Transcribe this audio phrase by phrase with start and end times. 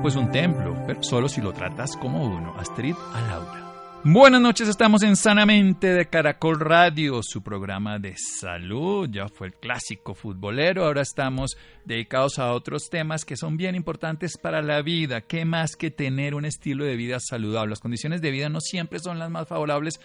[0.00, 2.54] Cuerpo un templo, pero solo si lo tratas como uno.
[2.56, 3.62] Astrid Alaura.
[4.04, 9.06] Buenas noches, estamos en Sanamente de Caracol Radio, su programa de salud.
[9.12, 14.38] Ya fue el clásico futbolero, ahora estamos dedicados a otros temas que son bien importantes
[14.38, 15.20] para la vida.
[15.20, 17.70] ¿Qué más que tener un estilo de vida saludable?
[17.70, 20.00] Las condiciones de vida no siempre son las más favorables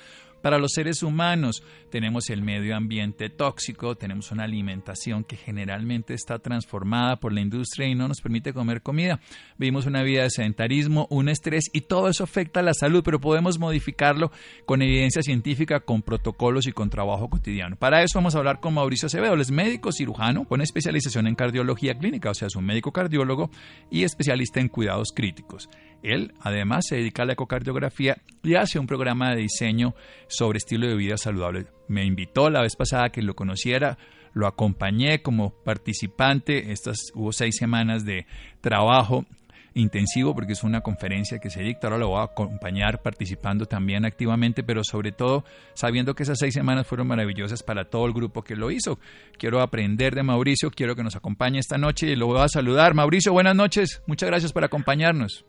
[0.47, 6.39] para los seres humanos tenemos el medio ambiente tóxico, tenemos una alimentación que generalmente está
[6.39, 9.19] transformada por la industria y no nos permite comer comida.
[9.57, 13.19] Vivimos una vida de sedentarismo, un estrés y todo eso afecta a la salud, pero
[13.19, 14.31] podemos modificarlo
[14.65, 17.75] con evidencia científica, con protocolos y con trabajo cotidiano.
[17.75, 21.35] Para eso vamos a hablar con Mauricio Acevedo, él es médico cirujano con especialización en
[21.35, 23.51] cardiología clínica, o sea, es un médico cardiólogo
[23.91, 25.67] y especialista en cuidados críticos.
[26.03, 29.93] Él además se dedica a la ecocardiografía y hace un programa de diseño
[30.37, 31.65] sobre estilo de vida saludable.
[31.87, 33.97] Me invitó la vez pasada que lo conociera,
[34.33, 36.71] lo acompañé como participante.
[36.71, 38.27] Estas hubo seis semanas de
[38.61, 39.25] trabajo
[39.73, 41.87] intensivo porque es una conferencia que se dicta.
[41.87, 46.53] Ahora lo voy a acompañar participando también activamente, pero sobre todo sabiendo que esas seis
[46.53, 48.99] semanas fueron maravillosas para todo el grupo que lo hizo.
[49.39, 52.93] Quiero aprender de Mauricio, quiero que nos acompañe esta noche y lo voy a saludar.
[52.93, 54.03] Mauricio, buenas noches.
[54.05, 55.47] Muchas gracias por acompañarnos.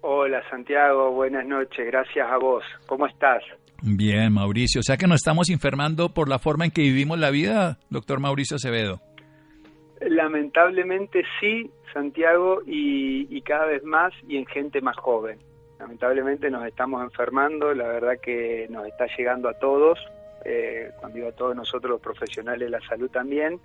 [0.00, 2.64] Hola Santiago, buenas noches, gracias a vos.
[2.86, 3.42] ¿Cómo estás?
[3.82, 4.80] Bien, Mauricio.
[4.80, 8.20] O sea que nos estamos enfermando por la forma en que vivimos la vida, doctor
[8.20, 9.00] Mauricio Acevedo.
[10.00, 15.38] Lamentablemente sí, Santiago, y, cada vez más y en gente más joven.
[15.78, 19.98] Lamentablemente nos estamos enfermando, la verdad que nos está llegando a todos,
[20.44, 23.60] eh, cuando digo a todos nosotros los profesionales de la salud también,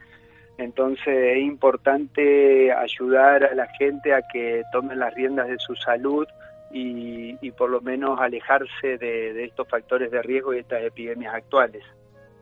[0.58, 6.28] entonces es importante ayudar a la gente a que tomen las riendas de su salud
[6.74, 11.84] y, por lo menos alejarse de, estos factores de riesgo y estas epidemias actuales.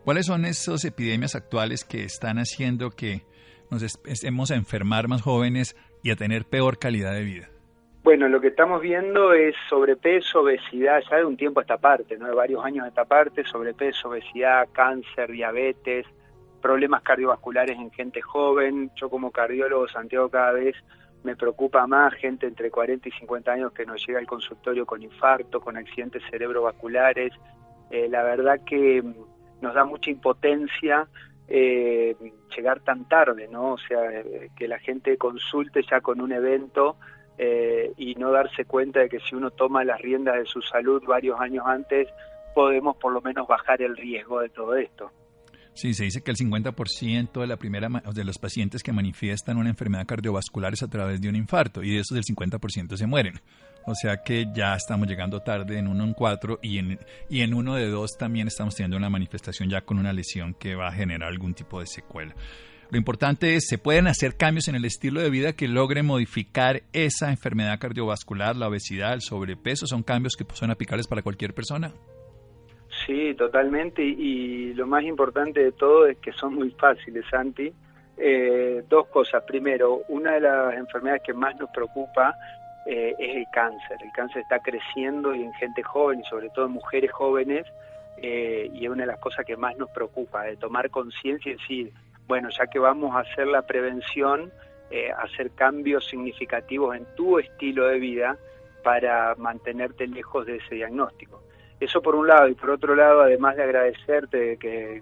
[0.04, 3.22] ¿Cuáles son esas epidemias actuales que están haciendo que
[3.70, 7.50] nos estemos a enfermar más jóvenes y a tener peor calidad de vida?
[8.02, 12.18] Bueno, lo que estamos viendo es sobrepeso, obesidad, ya de un tiempo a esta parte,
[12.18, 12.28] ¿no?
[12.28, 16.08] de varios años a esta parte, sobrepeso, obesidad, cáncer, diabetes,
[16.62, 18.92] problemas cardiovasculares en gente joven.
[18.96, 20.76] Yo como cardiólogo, Santiago, cada vez
[21.24, 25.04] me preocupa más gente entre 40 y 50 años que nos llega al consultorio con
[25.04, 27.34] infarto, con accidentes cerebrovasculares.
[27.92, 29.04] Eh, la verdad que
[29.62, 31.08] nos da mucha impotencia
[31.48, 32.16] eh,
[32.56, 33.74] llegar tan tarde, ¿no?
[33.74, 34.24] O sea,
[34.56, 36.98] que la gente consulte ya con un evento
[37.38, 41.04] eh, y no darse cuenta de que si uno toma las riendas de su salud
[41.06, 42.08] varios años antes,
[42.54, 45.12] podemos por lo menos bajar el riesgo de todo esto.
[45.74, 49.70] Sí, se dice que el 50% de, la primera, de los pacientes que manifiestan una
[49.70, 53.40] enfermedad cardiovascular es a través de un infarto y de esos el 50% se mueren.
[53.86, 57.54] O sea que ya estamos llegando tarde en uno en cuatro y en, y en
[57.54, 60.92] uno de dos también estamos teniendo una manifestación ya con una lesión que va a
[60.92, 62.36] generar algún tipo de secuela.
[62.92, 66.84] Lo importante es, ¿se pueden hacer cambios en el estilo de vida que logren modificar
[66.92, 69.86] esa enfermedad cardiovascular, la obesidad, el sobrepeso?
[69.86, 71.94] ¿Son cambios que son aplicables para cualquier persona?
[73.06, 74.04] Sí, totalmente.
[74.04, 77.72] Y lo más importante de todo es que son muy fáciles, Santi.
[78.18, 79.44] Eh, dos cosas.
[79.44, 82.36] Primero, una de las enfermedades que más nos preocupa
[82.86, 83.98] eh, es el cáncer.
[84.04, 87.66] El cáncer está creciendo y en gente joven y sobre todo en mujeres jóvenes.
[88.18, 91.56] Eh, y es una de las cosas que más nos preocupa, de tomar conciencia y
[91.56, 91.94] decir,
[92.28, 94.52] bueno, ya que vamos a hacer la prevención,
[95.20, 98.38] hacer cambios significativos en tu estilo de vida
[98.84, 101.44] para mantenerte lejos de ese diagnóstico.
[101.80, 105.02] Eso por un lado, y por otro lado, además de agradecerte que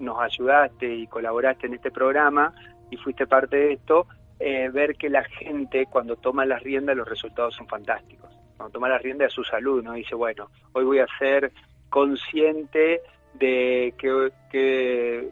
[0.00, 2.52] nos ayudaste y colaboraste en este programa
[2.90, 4.06] y fuiste parte de esto,
[4.38, 8.30] eh, ver que la gente cuando toma las riendas los resultados son fantásticos.
[8.56, 9.92] Cuando toma las riendas de su salud, ¿no?
[9.94, 11.52] Dice, bueno, hoy voy a ser
[11.88, 13.00] consciente
[13.34, 14.30] de qué,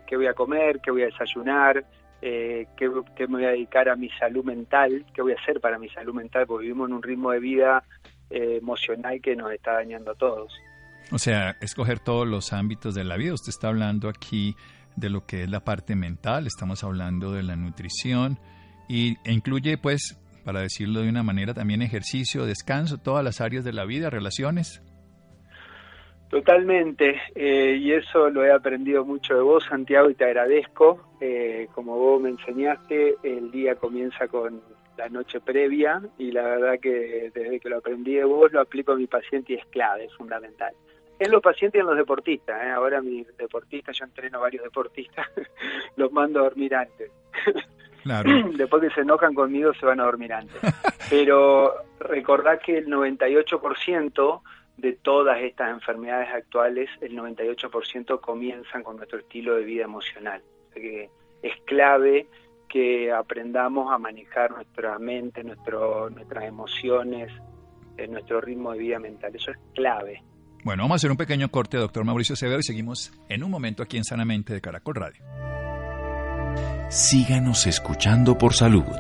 [0.07, 1.85] qué, voy a comer, qué voy a desayunar,
[2.23, 5.61] eh, qué, qué, me voy a dedicar a mi salud mental, qué voy a hacer
[5.61, 7.85] para mi salud mental, porque vivimos en un ritmo de vida
[8.33, 10.53] eh, emocional que nos está dañando a todos.
[11.11, 13.35] O sea, escoger todos los ámbitos de la vida.
[13.35, 14.57] Usted está hablando aquí
[14.97, 18.39] de lo que es la parte mental, estamos hablando de la nutrición
[18.89, 23.65] y, e incluye, pues, para decirlo de una manera, también ejercicio, descanso, todas las áreas
[23.65, 24.83] de la vida, relaciones.
[26.29, 31.15] Totalmente, eh, y eso lo he aprendido mucho de vos, Santiago, y te agradezco.
[31.21, 34.63] Eh, como vos me enseñaste, el día comienza con
[35.03, 38.93] la noche previa y la verdad que desde que lo aprendí de vos lo aplico
[38.93, 40.73] a mi paciente y es clave, es fundamental.
[41.19, 42.71] En los pacientes y en los deportistas, ¿eh?
[42.71, 45.27] ahora mis deportistas, yo entreno varios deportistas,
[45.97, 47.11] los mando a dormir antes.
[48.03, 48.31] Claro.
[48.57, 50.61] Después que se enojan conmigo se van a dormir antes.
[51.11, 54.41] Pero recordad que el 98%
[54.77, 60.43] de todas estas enfermedades actuales, el 98% comienzan con nuestro estilo de vida emocional.
[60.73, 61.11] que
[61.43, 62.27] es clave
[62.73, 67.31] que aprendamos a manejar nuestra mente, nuestro, nuestras emociones,
[67.99, 69.37] eh, nuestro ritmo de vida mental.
[69.37, 70.23] Eso es clave.
[70.65, 73.83] Bueno, vamos a hacer un pequeño corte, doctor Mauricio Severo, y seguimos en un momento
[73.83, 75.23] aquí en Sanamente de Caracol Radio.
[76.89, 78.97] Síganos escuchando por salud.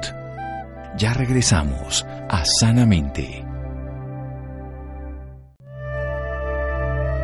[0.99, 3.43] Ya regresamos a Sanamente.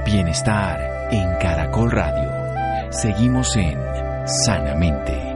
[0.06, 2.90] Bienestar en Caracol Radio.
[2.90, 3.78] Seguimos en
[4.26, 5.27] Sanamente.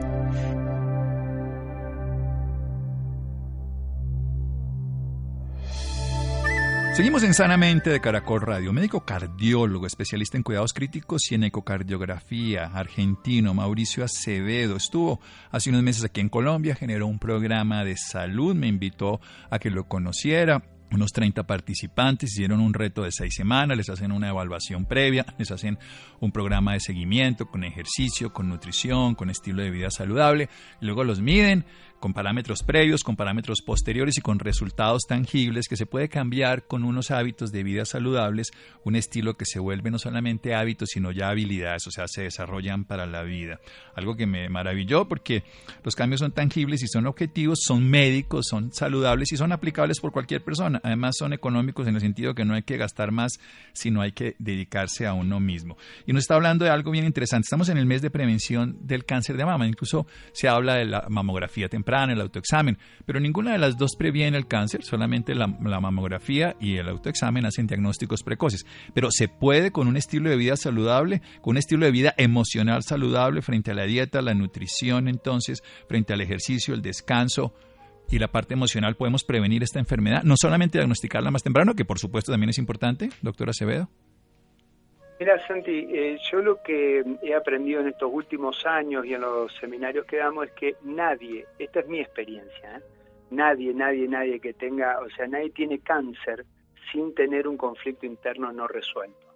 [6.92, 8.70] Seguimos en Sanamente de Caracol Radio.
[8.70, 14.76] Médico cardiólogo, especialista en cuidados críticos y en ecocardiografía, argentino, Mauricio Acevedo.
[14.76, 15.18] Estuvo
[15.50, 19.70] hace unos meses aquí en Colombia, generó un programa de salud, me invitó a que
[19.70, 20.62] lo conociera
[20.92, 25.50] unos 30 participantes hicieron un reto de seis semanas, les hacen una evaluación previa, les
[25.50, 25.78] hacen
[26.20, 30.50] un programa de seguimiento con ejercicio, con nutrición, con estilo de vida saludable,
[30.80, 31.64] luego los miden
[32.02, 36.82] con parámetros previos, con parámetros posteriores y con resultados tangibles que se puede cambiar con
[36.82, 38.50] unos hábitos de vida saludables,
[38.82, 42.86] un estilo que se vuelve no solamente hábitos, sino ya habilidades, o sea, se desarrollan
[42.86, 43.60] para la vida.
[43.94, 45.44] Algo que me maravilló porque
[45.84, 50.10] los cambios son tangibles y son objetivos, son médicos, son saludables y son aplicables por
[50.10, 50.80] cualquier persona.
[50.82, 53.38] Además son económicos en el sentido que no hay que gastar más,
[53.74, 55.76] sino hay que dedicarse a uno mismo.
[56.04, 57.44] Y nos está hablando de algo bien interesante.
[57.44, 59.68] Estamos en el mes de prevención del cáncer de mama.
[59.68, 64.36] Incluso se habla de la mamografía temprana el autoexamen, pero ninguna de las dos previene
[64.36, 68.64] el cáncer, solamente la, mamografía y el autoexamen hacen diagnósticos precoces.
[68.94, 72.82] Pero se puede con un estilo de vida saludable, con un estilo de vida emocional
[72.82, 77.54] saludable frente a la dieta, la nutrición, entonces, frente al ejercicio, el descanso,
[78.10, 81.98] y la parte emocional podemos prevenir esta enfermedad, no solamente diagnosticarla más temprano, que por
[81.98, 83.88] supuesto también es importante, doctora Acevedo.
[85.22, 89.54] Mira, Santi, eh, yo lo que he aprendido en estos últimos años y en los
[89.54, 92.82] seminarios que damos es que nadie, esta es mi experiencia, ¿eh?
[93.30, 96.44] nadie, nadie, nadie que tenga, o sea, nadie tiene cáncer
[96.90, 99.28] sin tener un conflicto interno no resuelto,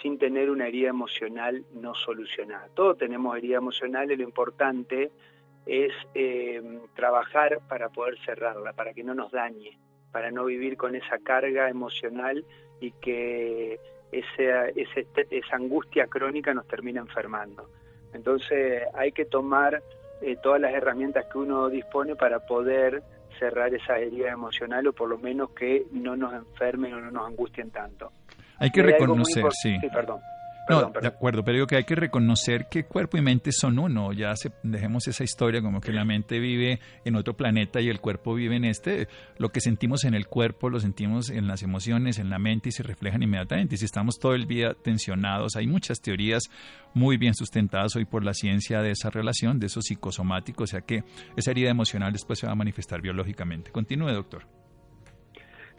[0.00, 2.68] sin tener una herida emocional no solucionada.
[2.74, 5.10] Todos tenemos herida emocional y lo importante
[5.66, 6.62] es eh,
[6.94, 9.76] trabajar para poder cerrarla, para que no nos dañe,
[10.12, 12.44] para no vivir con esa carga emocional
[12.78, 13.80] y que
[14.12, 14.68] esa,
[15.30, 17.68] esa angustia crónica nos termina enfermando.
[18.12, 19.82] Entonces hay que tomar
[20.20, 23.02] eh, todas las herramientas que uno dispone para poder
[23.38, 27.26] cerrar esa herida emocional o por lo menos que no nos enfermen o no nos
[27.26, 28.12] angustien tanto.
[28.58, 29.76] Hay que reconocer, sí.
[29.80, 30.20] sí perdón
[30.68, 34.12] no, de acuerdo, pero digo que hay que reconocer que cuerpo y mente son uno.
[34.12, 38.34] Ya dejemos esa historia como que la mente vive en otro planeta y el cuerpo
[38.34, 39.08] vive en este.
[39.38, 42.72] Lo que sentimos en el cuerpo lo sentimos en las emociones, en la mente y
[42.72, 43.76] se reflejan inmediatamente.
[43.76, 46.44] Si estamos todo el día tensionados, hay muchas teorías
[46.94, 50.82] muy bien sustentadas hoy por la ciencia de esa relación, de eso psicosomático, o sea
[50.82, 51.04] que
[51.36, 53.72] esa herida emocional después se va a manifestar biológicamente.
[53.72, 54.61] Continúe, doctor.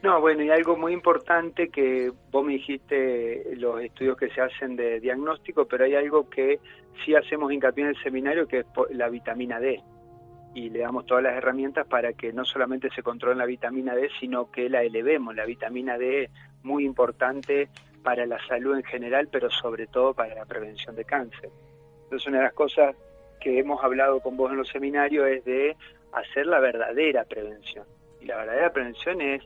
[0.03, 4.75] No, bueno, y algo muy importante que vos me dijiste los estudios que se hacen
[4.75, 6.59] de diagnóstico, pero hay algo que
[7.05, 9.81] sí hacemos hincapié en el seminario, que es la vitamina D.
[10.55, 14.09] Y le damos todas las herramientas para que no solamente se controle la vitamina D,
[14.19, 15.37] sino que la elevemos.
[15.37, 16.31] La vitamina D es
[16.63, 17.69] muy importante
[18.03, 21.49] para la salud en general, pero sobre todo para la prevención de cáncer.
[22.03, 22.93] Entonces, una de las cosas
[23.39, 25.77] que hemos hablado con vos en los seminarios es de
[26.11, 27.85] hacer la verdadera prevención.
[28.19, 29.41] Y la verdadera prevención es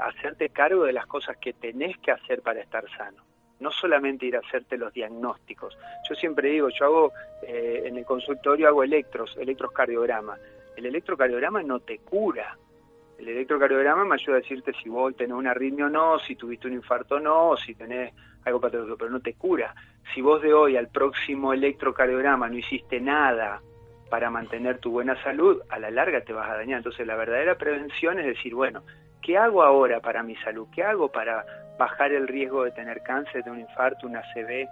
[0.00, 3.22] hacerte cargo de las cosas que tenés que hacer para estar sano.
[3.60, 5.76] No solamente ir a hacerte los diagnósticos.
[6.08, 10.36] Yo siempre digo, yo hago eh, en el consultorio hago electros, electrocardiograma.
[10.76, 12.56] El electrocardiograma no te cura.
[13.18, 16.66] El electrocardiograma me ayuda a decirte si vos tenés una arritmia o no, si tuviste
[16.66, 18.12] un infarto o no, si tenés
[18.44, 19.74] algo patológico, pero no te cura.
[20.12, 23.60] Si vos de hoy al próximo electrocardiograma no hiciste nada
[24.10, 26.78] para mantener tu buena salud, a la larga te vas a dañar.
[26.78, 28.82] Entonces la verdadera prevención es decir, bueno,
[29.22, 30.68] ¿qué hago ahora para mi salud?
[30.74, 31.44] ¿Qué hago para
[31.78, 34.68] bajar el riesgo de tener cáncer, de un infarto, una ACV?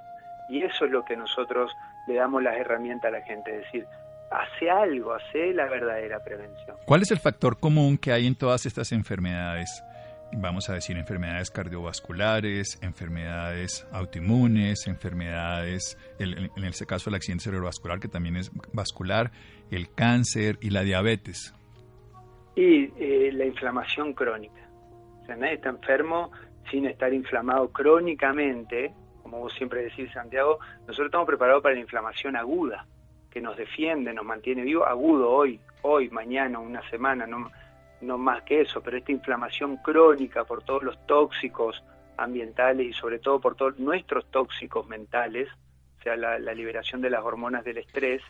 [0.51, 1.73] Y eso es lo que nosotros
[2.07, 3.87] le damos las herramientas a la gente, decir,
[4.31, 6.77] hace algo, hace la verdadera prevención.
[6.85, 9.85] ¿Cuál es el factor común que hay en todas estas enfermedades?
[10.33, 18.07] Vamos a decir enfermedades cardiovasculares, enfermedades autoinmunes, enfermedades, en este caso el accidente cerebrovascular que
[18.07, 19.33] también es vascular,
[19.73, 21.53] el cáncer y la diabetes.
[22.55, 24.69] Y eh, la inflamación crónica.
[25.23, 26.31] O sea, nadie está enfermo
[26.71, 28.93] sin estar inflamado crónicamente,
[29.23, 32.87] como vos siempre decís, Santiago, nosotros estamos preparados para la inflamación aguda,
[33.31, 37.51] que nos defiende, nos mantiene vivo, agudo hoy, hoy, mañana, una semana, no,
[38.01, 41.83] no más que eso, pero esta inflamación crónica por todos los tóxicos
[42.17, 45.49] ambientales y sobre todo por todos nuestros tóxicos mentales,
[45.99, 48.23] o sea, la, la liberación de las hormonas del estrés,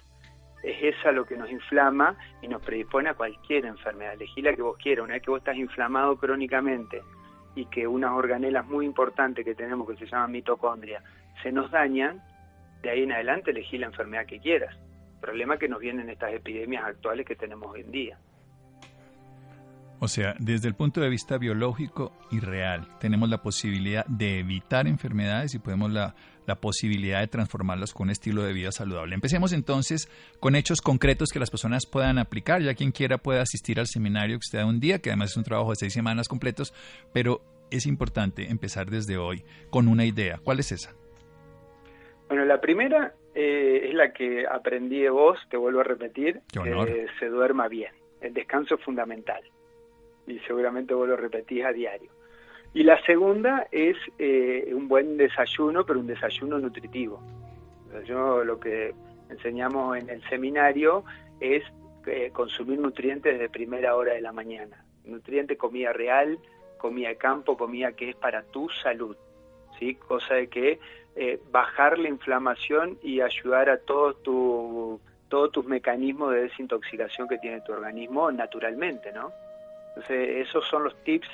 [0.63, 4.15] es esa lo que nos inflama y nos predispone a cualquier enfermedad.
[4.15, 5.05] Elegí la que vos quieras.
[5.05, 7.03] Una vez que vos estás inflamado crónicamente
[7.55, 11.03] y que unas organelas muy importantes que tenemos, que se llaman mitocondria,
[11.43, 12.23] se nos dañan,
[12.83, 14.77] de ahí en adelante elegí la enfermedad que quieras.
[15.21, 18.19] Problema que nos vienen estas epidemias actuales que tenemos hoy en día.
[20.03, 24.87] O sea, desde el punto de vista biológico y real, tenemos la posibilidad de evitar
[24.87, 26.15] enfermedades y podemos la,
[26.47, 29.15] la posibilidad de transformarlas con un estilo de vida saludable.
[29.15, 30.09] Empecemos entonces
[30.41, 32.63] con hechos concretos que las personas puedan aplicar.
[32.63, 35.37] Ya quien quiera puede asistir al seminario que usted da un día, que además es
[35.37, 36.73] un trabajo de seis semanas completos,
[37.13, 40.39] pero es importante empezar desde hoy con una idea.
[40.43, 40.95] ¿Cuál es esa?
[42.27, 47.07] Bueno, la primera eh, es la que aprendí de vos, te vuelvo a repetir, que
[47.19, 47.93] se duerma bien.
[48.23, 49.43] El descanso es fundamental
[50.27, 52.11] y seguramente vos lo repetís a diario.
[52.73, 57.21] Y la segunda es eh, un buen desayuno, pero un desayuno nutritivo.
[58.05, 58.95] Yo lo que
[59.29, 61.05] enseñamos en el seminario
[61.41, 61.65] es
[62.07, 64.85] eh, consumir nutrientes desde primera hora de la mañana.
[65.05, 66.39] Nutriente, comida real,
[66.79, 69.17] comida de campo, comida que es para tu salud.
[69.79, 69.97] ¿sí?
[69.97, 70.79] Cosa de que
[71.17, 77.39] eh, bajar la inflamación y ayudar a todos tu, todos tus mecanismos de desintoxicación que
[77.39, 79.33] tiene tu organismo naturalmente, ¿no?
[79.91, 81.29] Entonces, esos son los tips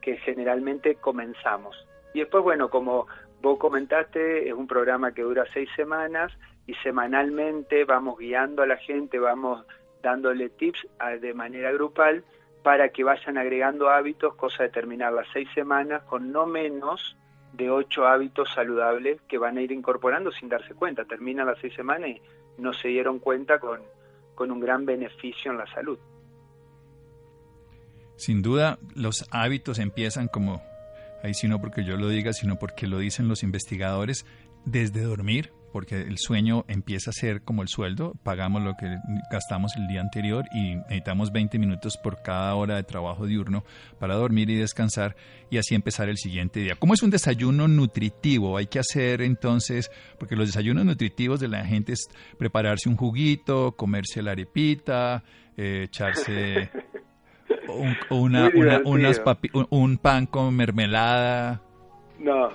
[0.00, 1.86] que generalmente comenzamos.
[2.14, 3.06] Y después, bueno, como
[3.40, 6.32] vos comentaste, es un programa que dura seis semanas
[6.66, 9.64] y semanalmente vamos guiando a la gente, vamos
[10.02, 10.86] dándole tips
[11.20, 12.24] de manera grupal
[12.62, 17.16] para que vayan agregando hábitos, cosa de terminar las seis semanas con no menos
[17.52, 21.04] de ocho hábitos saludables que van a ir incorporando sin darse cuenta.
[21.04, 22.22] Terminan las seis semanas y
[22.58, 23.80] no se dieron cuenta con,
[24.34, 25.98] con un gran beneficio en la salud.
[28.22, 30.62] Sin duda, los hábitos empiezan como,
[31.24, 34.26] ahí sí no porque yo lo diga, sino porque lo dicen los investigadores,
[34.64, 38.96] desde dormir, porque el sueño empieza a ser como el sueldo, pagamos lo que
[39.28, 43.64] gastamos el día anterior y necesitamos 20 minutos por cada hora de trabajo diurno
[43.98, 45.16] para dormir y descansar
[45.50, 46.76] y así empezar el siguiente día.
[46.78, 48.56] ¿Cómo es un desayuno nutritivo?
[48.56, 53.72] Hay que hacer entonces, porque los desayunos nutritivos de la gente es prepararse un juguito,
[53.72, 55.24] comerse la arepita,
[55.56, 56.70] eh, echarse
[57.74, 58.50] un, una,
[58.84, 59.22] unas
[59.70, 61.60] un, pan con mermelada.
[62.18, 62.50] No,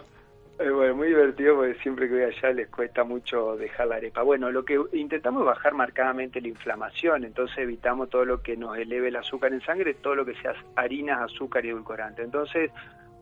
[0.58, 4.24] bueno, muy divertido porque siempre que voy allá les cuesta mucho dejar la arepa.
[4.24, 8.78] Bueno, lo que intentamos es bajar marcadamente la inflamación, entonces evitamos todo lo que nos
[8.78, 12.24] eleve el azúcar en sangre, todo lo que sea harinas, azúcar y edulcorante.
[12.24, 12.72] Entonces,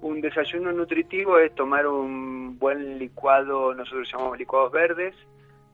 [0.02, 5.16] un desayuno nutritivo es tomar un buen licuado, nosotros llamamos licuados verdes,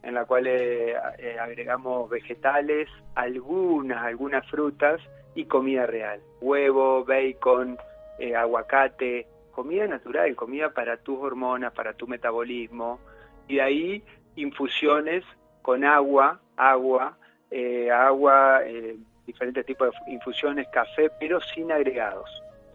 [0.01, 0.95] en la cual eh,
[1.39, 4.99] agregamos vegetales, algunas, algunas frutas,
[5.35, 6.21] y comida real.
[6.39, 7.77] Huevo, bacon,
[8.19, 12.99] eh, aguacate, comida natural, comida para tus hormonas, para tu metabolismo.
[13.47, 14.03] Y de ahí
[14.35, 15.23] infusiones
[15.61, 17.17] con agua, agua,
[17.49, 18.95] eh, agua, eh,
[19.25, 22.29] diferentes tipos de infusiones, café, pero sin agregados,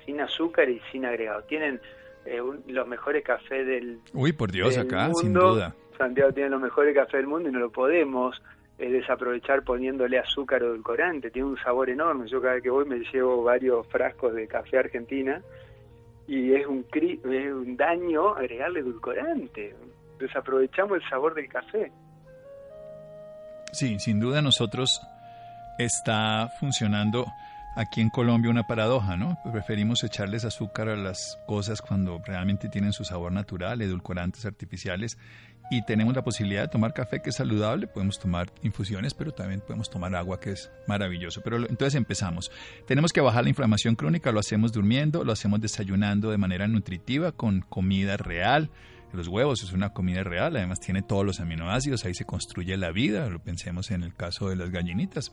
[0.05, 1.47] sin azúcar y sin agregados.
[1.47, 1.81] Tienen
[2.67, 5.75] los mejores cafés del Uy, por Dios, acá, sin duda.
[5.97, 8.43] Santiago tiene los mejores cafés del mundo y no lo podemos
[8.79, 12.29] es desaprovechar poniéndole azúcar o edulcorante, tiene un sabor enorme.
[12.29, 15.41] Yo cada vez que voy me llevo varios frascos de café argentina
[16.27, 19.75] y es un, es un daño agregarle edulcorante.
[20.19, 21.91] Desaprovechamos el sabor del café.
[23.73, 25.01] Sí, sin duda nosotros
[25.79, 27.27] está funcionando
[27.77, 29.39] aquí en Colombia una paradoja, ¿no?
[29.53, 35.19] Preferimos echarles azúcar a las cosas cuando realmente tienen su sabor natural, edulcorantes artificiales,
[35.71, 39.61] y tenemos la posibilidad de tomar café que es saludable, podemos tomar infusiones, pero también
[39.61, 41.41] podemos tomar agua que es maravilloso.
[41.43, 42.51] Pero entonces empezamos.
[42.87, 47.33] Tenemos que bajar la inflamación crónica, lo hacemos durmiendo, lo hacemos desayunando de manera nutritiva
[47.33, 48.71] con comida real.
[49.13, 52.93] Los huevos es una comida real, además tiene todos los aminoácidos, ahí se construye la
[52.93, 55.33] vida, lo pensemos en el caso de las gallinitas.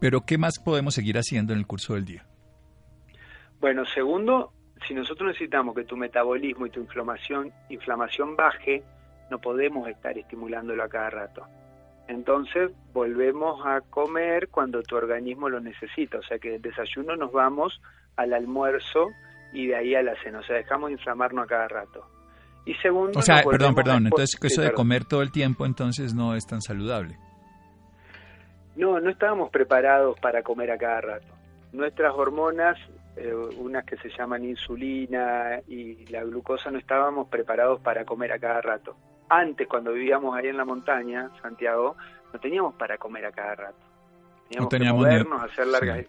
[0.00, 2.24] Pero ¿qué más podemos seguir haciendo en el curso del día?
[3.60, 4.52] Bueno, segundo,
[4.86, 8.82] si nosotros necesitamos que tu metabolismo y tu inflamación, inflamación baje,
[9.30, 11.46] no podemos estar estimulándolo a cada rato.
[12.06, 17.32] Entonces volvemos a comer cuando tu organismo lo necesita, o sea que del desayuno nos
[17.32, 17.80] vamos
[18.16, 19.08] al almuerzo
[19.52, 22.06] y de ahí a la cena, o sea, dejamos inflamarnos a cada rato.
[22.64, 26.34] Y segundo, o sea, perdón, perdón, entonces eso de comer todo el tiempo entonces no
[26.34, 27.18] es tan saludable.
[28.78, 31.26] No, no estábamos preparados para comer a cada rato.
[31.72, 32.78] nuestras hormonas,
[33.16, 38.38] eh, unas que se llaman insulina y la glucosa, no estábamos preparados para comer a
[38.38, 38.96] cada rato.
[39.28, 41.96] Antes, cuando vivíamos ahí en la montaña, Santiago,
[42.32, 43.78] no teníamos para comer a cada rato.
[44.48, 46.06] Teníamos, no teníamos que movernos, hacer largas...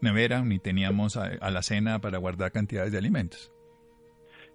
[0.00, 3.52] nevera, ni teníamos a, a la cena para guardar cantidades de alimentos.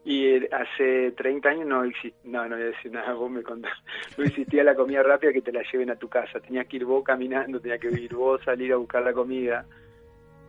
[0.04, 4.64] Y hace 30 años no existía, no, no voy a decir nada, vos no existía
[4.64, 7.60] la comida rápida que te la lleven a tu casa, tenías que ir vos caminando,
[7.60, 9.66] tenías que ir vos salir a buscar la comida.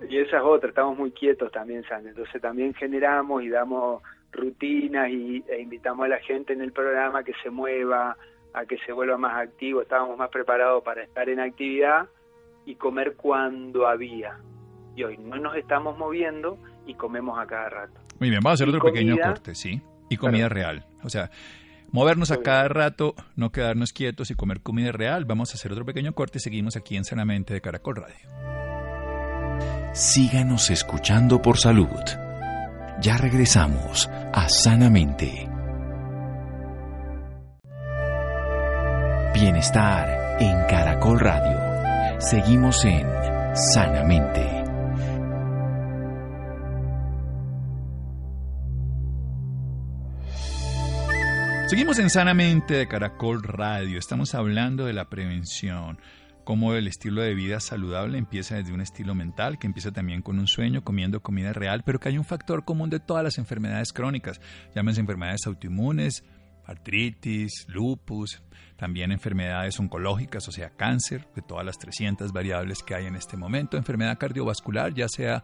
[0.08, 2.10] Y esa es otra, estamos muy quietos también, Sandra.
[2.10, 7.20] Entonces también generamos y damos rutinas y, e invitamos a la gente en el programa
[7.20, 8.16] a que se mueva,
[8.54, 12.08] a que se vuelva más activo, estábamos más preparados para estar en actividad
[12.64, 14.38] y comer cuando había.
[14.96, 18.00] Y hoy no nos estamos moviendo y comemos a cada rato.
[18.18, 19.80] Muy bien, vamos a hacer otro pequeño corte, ¿sí?
[20.08, 20.84] Y comida real.
[21.02, 21.30] O sea,
[21.90, 25.24] movernos a cada rato, no quedarnos quietos y comer comida real.
[25.24, 28.16] Vamos a hacer otro pequeño corte y seguimos aquí en Sanamente de Caracol Radio.
[29.94, 32.00] Síganos escuchando por salud.
[33.00, 35.48] Ya regresamos a Sanamente.
[39.34, 42.20] Bienestar en Caracol Radio.
[42.20, 43.06] Seguimos en
[43.54, 44.61] Sanamente.
[51.72, 53.98] Seguimos en Sanamente de Caracol Radio.
[53.98, 55.98] Estamos hablando de la prevención,
[56.44, 60.38] cómo el estilo de vida saludable empieza desde un estilo mental, que empieza también con
[60.38, 63.94] un sueño, comiendo comida real, pero que hay un factor común de todas las enfermedades
[63.94, 64.38] crónicas,
[64.74, 66.24] llámense enfermedades autoinmunes,
[66.66, 68.42] artritis, lupus,
[68.76, 73.38] también enfermedades oncológicas, o sea, cáncer, de todas las 300 variables que hay en este
[73.38, 75.42] momento, enfermedad cardiovascular, ya sea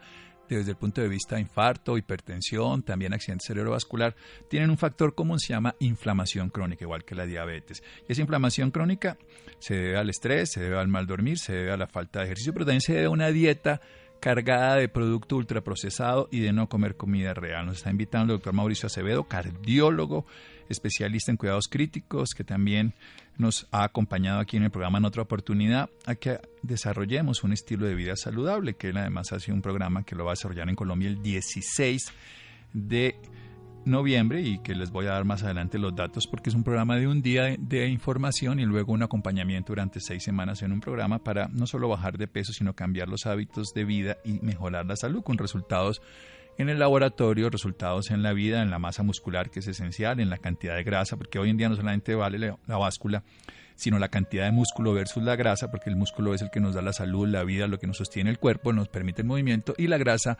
[0.56, 4.14] desde el punto de vista de infarto, hipertensión, también accidente cerebrovascular,
[4.48, 7.82] tienen un factor común, se llama inflamación crónica, igual que la diabetes.
[8.08, 9.18] Y esa inflamación crónica
[9.58, 12.26] se debe al estrés, se debe al mal dormir, se debe a la falta de
[12.26, 13.80] ejercicio, pero también se debe a una dieta
[14.20, 17.66] cargada de producto ultraprocesado y de no comer comida real.
[17.66, 20.26] Nos está invitando el doctor Mauricio Acevedo, cardiólogo,
[20.68, 22.94] especialista en cuidados críticos, que también
[23.36, 27.86] nos ha acompañado aquí en el programa en otra oportunidad a que desarrollemos un estilo
[27.86, 30.68] de vida saludable, que él además ha sido un programa que lo va a desarrollar
[30.68, 32.12] en Colombia el 16
[32.72, 33.16] de
[33.84, 36.96] noviembre y que les voy a dar más adelante los datos porque es un programa
[36.96, 41.18] de un día de, información y luego un acompañamiento durante seis semanas en un programa
[41.18, 44.96] para no solo bajar de peso sino cambiar los hábitos de vida y mejorar la
[44.96, 46.02] salud con resultados
[46.58, 50.28] en el laboratorio, resultados en la vida, en la masa muscular que es esencial, en
[50.28, 53.22] la cantidad de grasa, porque hoy en día no solamente vale la, la báscula,
[53.76, 56.74] sino la cantidad de músculo versus la grasa, porque el músculo es el que nos
[56.74, 59.72] da la salud, la vida, lo que nos sostiene el cuerpo, nos permite el movimiento,
[59.78, 60.36] y la grasa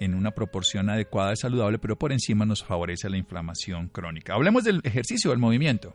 [0.00, 4.34] en una proporción adecuada y saludable, pero por encima nos favorece la inflamación crónica.
[4.34, 5.92] Hablemos del ejercicio, del movimiento.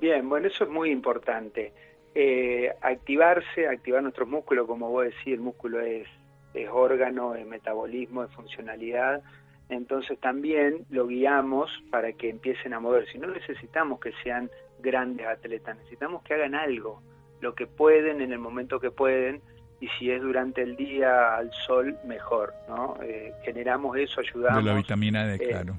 [0.00, 1.72] Bien, bueno, eso es muy importante.
[2.14, 6.06] Eh, activarse, activar nuestros músculos, como vos decís, el músculo es
[6.54, 9.22] es órgano, es metabolismo, es funcionalidad.
[9.68, 13.18] Entonces también lo guiamos para que empiecen a moverse.
[13.18, 17.02] No necesitamos que sean grandes atletas, necesitamos que hagan algo,
[17.40, 19.40] lo que pueden en el momento que pueden
[19.80, 22.96] y si es durante el día al sol, mejor, ¿no?
[23.02, 24.64] Eh, generamos eso, ayudamos.
[24.64, 25.74] De la vitamina D, eh, claro.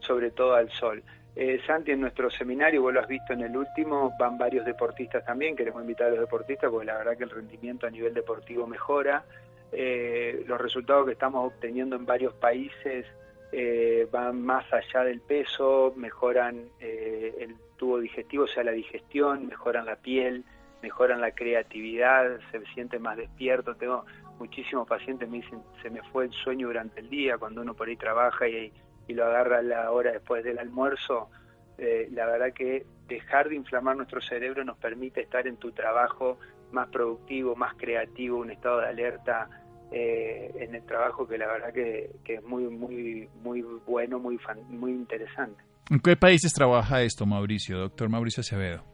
[0.00, 1.02] Sobre todo al sol.
[1.34, 5.24] Eh, Santi, en nuestro seminario, vos lo has visto en el último, van varios deportistas
[5.24, 8.66] también, queremos invitar a los deportistas porque la verdad que el rendimiento a nivel deportivo
[8.66, 9.24] mejora,
[9.72, 13.06] eh, los resultados que estamos obteniendo en varios países
[13.52, 19.46] eh, van más allá del peso, mejoran eh, el tubo digestivo, o sea, la digestión,
[19.46, 20.44] mejoran la piel,
[20.82, 23.74] mejoran la creatividad, se siente más despierto.
[23.74, 24.04] Tengo
[24.38, 27.88] muchísimos pacientes me dicen, se me fue el sueño durante el día, cuando uno por
[27.88, 28.72] ahí trabaja y,
[29.08, 31.30] lo agarra la hora después del almuerzo.
[31.78, 36.38] la verdad que dejar de inflamar nuestro cerebro nos permite estar en tu trabajo
[36.72, 39.48] más productivo, más creativo, un estado de alerta
[39.90, 44.92] eh, en el trabajo que la verdad que, es muy muy muy bueno, muy muy
[44.92, 45.62] interesante.
[45.90, 48.84] ¿En qué países trabaja esto, Mauricio, doctor Mauricio Acevedo?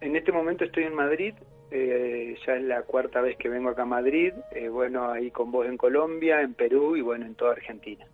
[0.00, 1.34] En este momento estoy en Madrid,
[1.72, 5.50] eh, ya es la cuarta vez que vengo acá a Madrid, eh, bueno, ahí con
[5.50, 8.06] vos en Colombia, en Perú y bueno, en toda Argentina.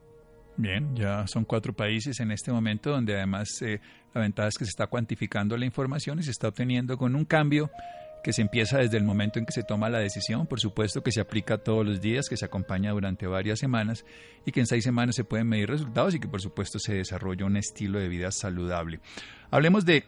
[0.57, 3.49] Bien, ya son cuatro países en este momento donde además
[4.15, 7.27] la ventaja es que se está cuantificando la información y se está obteniendo con un
[7.27, 7.71] cambio
[8.23, 11.13] que se empieza desde el momento en que se toma la decisión, por supuesto que
[11.13, 14.05] se aplica todos los días, que se acompaña durante varias semanas
[14.45, 17.47] y que en seis semanas se pueden medir resultados y que por supuesto se desarrolla
[17.47, 19.01] un estilo de vida saludable.
[19.51, 20.05] Hablemos de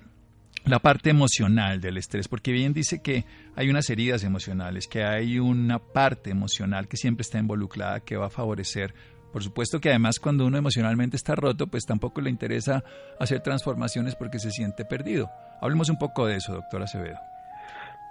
[0.65, 3.25] la parte emocional del estrés, porque bien dice que
[3.57, 8.27] hay unas heridas emocionales, que hay una parte emocional que siempre está involucrada, que va
[8.27, 8.95] a favorecer
[9.33, 12.83] por supuesto que además cuando uno emocionalmente está roto, pues tampoco le interesa
[13.19, 15.31] hacer transformaciones porque se siente perdido.
[15.61, 17.19] Hablemos un poco de eso, doctora Acevedo.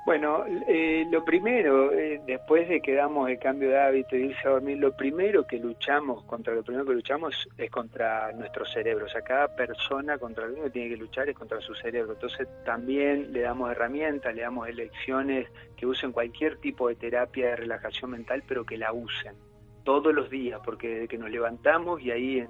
[0.06, 4.48] Bueno, eh, lo primero, eh, después de que damos el cambio de hábito y irse
[4.48, 9.06] a dormir, lo primero que luchamos, contra lo primero que luchamos es contra nuestro cerebro.
[9.06, 12.14] O sea, cada persona contra lo que tiene que luchar es contra su cerebro.
[12.14, 17.56] Entonces también le damos herramientas, le damos elecciones que usen cualquier tipo de terapia de
[17.58, 19.36] relajación mental, pero que la usen
[19.84, 22.50] todos los días, porque desde que nos levantamos y ahí en,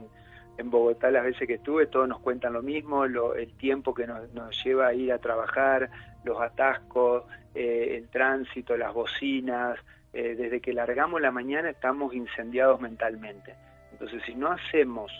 [0.58, 4.06] en Bogotá las veces que estuve, todos nos cuentan lo mismo, lo, el tiempo que
[4.06, 5.90] nos, nos, lleva a ir a trabajar,
[6.24, 9.80] los atascos, eh, el tránsito, las bocinas,
[10.14, 13.56] eh, desde que largamos la mañana estamos incendiados mentalmente.
[13.92, 15.12] Entonces, si no hacemos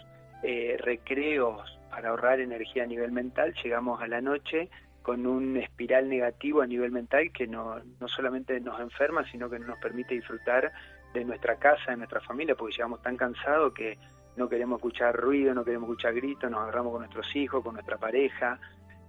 [0.44, 4.70] eh, recreos para ahorrar energía a nivel mental, llegamos a la noche
[5.02, 9.60] con un espiral negativo a nivel mental que no, no solamente nos enferma, sino que
[9.60, 10.72] no nos permite disfrutar
[11.14, 13.98] de nuestra casa, de nuestra familia, porque llegamos tan cansados que
[14.36, 17.98] no queremos escuchar ruido, no queremos escuchar gritos, nos agarramos con nuestros hijos, con nuestra
[17.98, 18.60] pareja.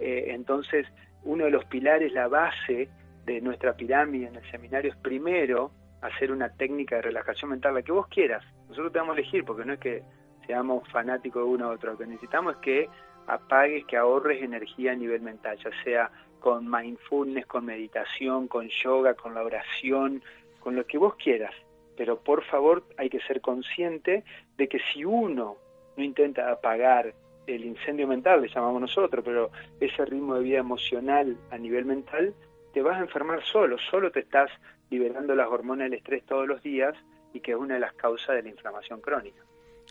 [0.00, 0.86] Entonces,
[1.22, 2.88] uno de los pilares, la base
[3.26, 7.82] de nuestra pirámide en el seminario es primero hacer una técnica de relajación mental, la
[7.82, 8.44] que vos quieras.
[8.68, 10.02] Nosotros te vamos a elegir, porque no es que
[10.46, 11.92] seamos fanáticos de uno u otro.
[11.92, 12.88] Lo que necesitamos es que
[13.26, 16.10] apagues, que ahorres energía a nivel mental, ya sea
[16.40, 20.22] con mindfulness, con meditación, con yoga, con la oración,
[20.58, 21.54] con lo que vos quieras.
[21.96, 24.24] Pero por favor hay que ser consciente
[24.56, 25.56] de que si uno
[25.96, 27.12] no intenta apagar
[27.54, 32.34] el incendio mental, le llamamos nosotros, pero ese ritmo de vida emocional a nivel mental,
[32.72, 34.50] te vas a enfermar solo, solo te estás
[34.90, 36.94] liberando las hormonas del estrés todos los días
[37.32, 39.42] y que es una de las causas de la inflamación crónica.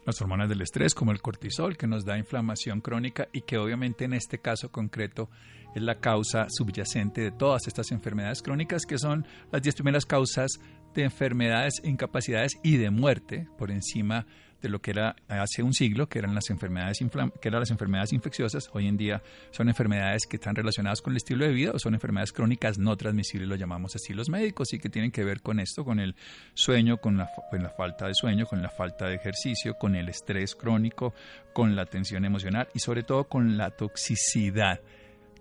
[0.05, 4.05] Las hormonas del estrés, como el cortisol, que nos da inflamación crónica y que obviamente
[4.05, 5.29] en este caso concreto
[5.75, 10.59] es la causa subyacente de todas estas enfermedades crónicas, que son las 10 primeras causas
[10.93, 14.29] de enfermedades, incapacidades y de muerte por encima de
[14.67, 16.97] lo que era hace un siglo, que eran las enfermedades
[17.41, 18.69] que eran las enfermedades infecciosas.
[18.73, 21.93] Hoy en día son enfermedades que están relacionadas con el estilo de vida o son
[21.93, 25.59] enfermedades crónicas no transmisibles, lo llamamos así los médicos, y que tienen que ver con
[25.59, 26.15] esto, con el
[26.53, 30.09] sueño, con la, con la falta de sueño, con la falta de ejercicio, con el
[30.09, 31.13] estrés crónico,
[31.53, 34.81] con la tensión emocional y sobre todo con la toxicidad,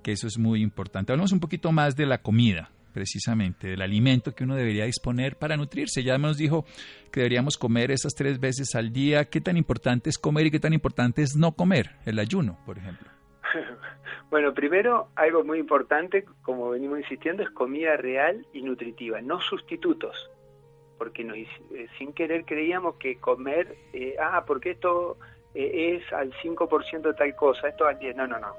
[0.02, 1.12] que eso es muy importante.
[1.12, 5.56] Hablamos un poquito más de la comida, precisamente, del alimento que uno debería disponer para
[5.56, 6.02] nutrirse.
[6.02, 6.64] Ya nos dijo
[7.12, 9.26] que deberíamos comer esas tres veces al día.
[9.26, 11.92] ¿Qué tan importante es comer y qué tan importante es no comer?
[12.06, 13.08] El ayuno, por ejemplo.
[14.30, 20.30] Bueno, primero, algo muy importante, como venimos insistiendo, es comida real y nutritiva, no sustitutos.
[20.98, 21.48] Porque nos, eh,
[21.96, 25.16] sin querer creíamos que comer, eh, ah, porque esto
[25.54, 28.16] eh, es al 5% de tal cosa, esto al 10%.
[28.16, 28.52] No, no, no.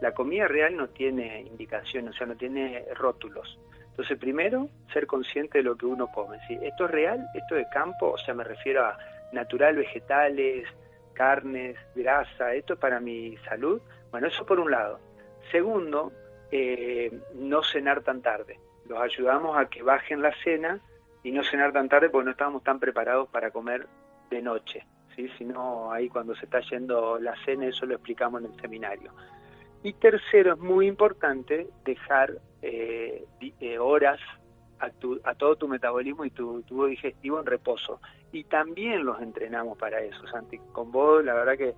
[0.00, 3.58] La comida real no tiene indicación, o sea, no tiene rótulos.
[3.96, 6.38] Entonces, primero, ser consciente de lo que uno come.
[6.46, 6.58] ¿sí?
[6.60, 7.26] ¿Esto es real?
[7.32, 8.10] ¿Esto de campo?
[8.10, 8.98] O sea, me refiero a
[9.32, 10.68] natural, vegetales,
[11.14, 12.52] carnes, grasa.
[12.52, 13.80] ¿Esto es para mi salud?
[14.10, 15.00] Bueno, eso por un lado.
[15.50, 16.12] Segundo,
[16.50, 18.60] eh, no cenar tan tarde.
[18.86, 20.78] Los ayudamos a que bajen la cena
[21.22, 23.86] y no cenar tan tarde porque no estábamos tan preparados para comer
[24.28, 24.86] de noche.
[25.16, 25.26] ¿sí?
[25.38, 29.10] Si no, ahí cuando se está yendo la cena, eso lo explicamos en el seminario.
[29.86, 33.24] Y tercero, es muy importante dejar eh,
[33.60, 34.18] eh, horas
[34.80, 34.86] a,
[35.22, 38.00] a, todo tu metabolismo y tu tubo digestivo en reposo.
[38.32, 40.58] Y también los entrenamos para eso, Santi.
[40.72, 41.74] Con vos, la verdad que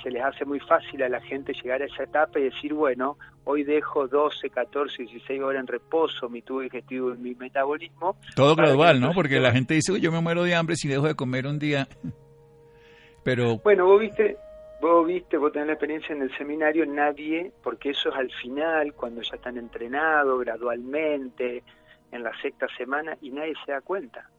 [0.00, 3.18] se les hace muy fácil a la gente llegar a esa etapa y decir, bueno,
[3.42, 8.16] hoy dejo 12, 14, 16 horas en reposo, mi tubo digestivo y mi metabolismo.
[8.36, 9.12] Todo gradual, ¿no?
[9.12, 11.88] Porque la gente dice, yo me muero de hambre si dejo de comer un día.
[13.24, 13.58] Pero...
[13.58, 14.36] Bueno, vos viste,
[14.80, 18.94] vos viste, vos tenés la experiencia en el seminario, nadie, porque eso es al final,
[18.94, 21.62] cuando ya están entrenados gradualmente,
[22.10, 24.30] en la sexta semana, y nadie se da cuenta.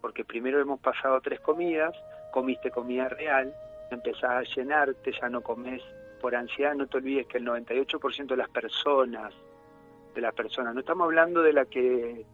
[0.00, 1.94] Porque primero hemos pasado tres comidas,
[2.32, 3.52] comiste comida real,
[3.90, 5.82] empezás a llenarte, ya no comes
[6.20, 9.34] por ansiedad, no te olvides que el 98% de las personas,
[10.14, 12.24] de las personas, no estamos hablando de la que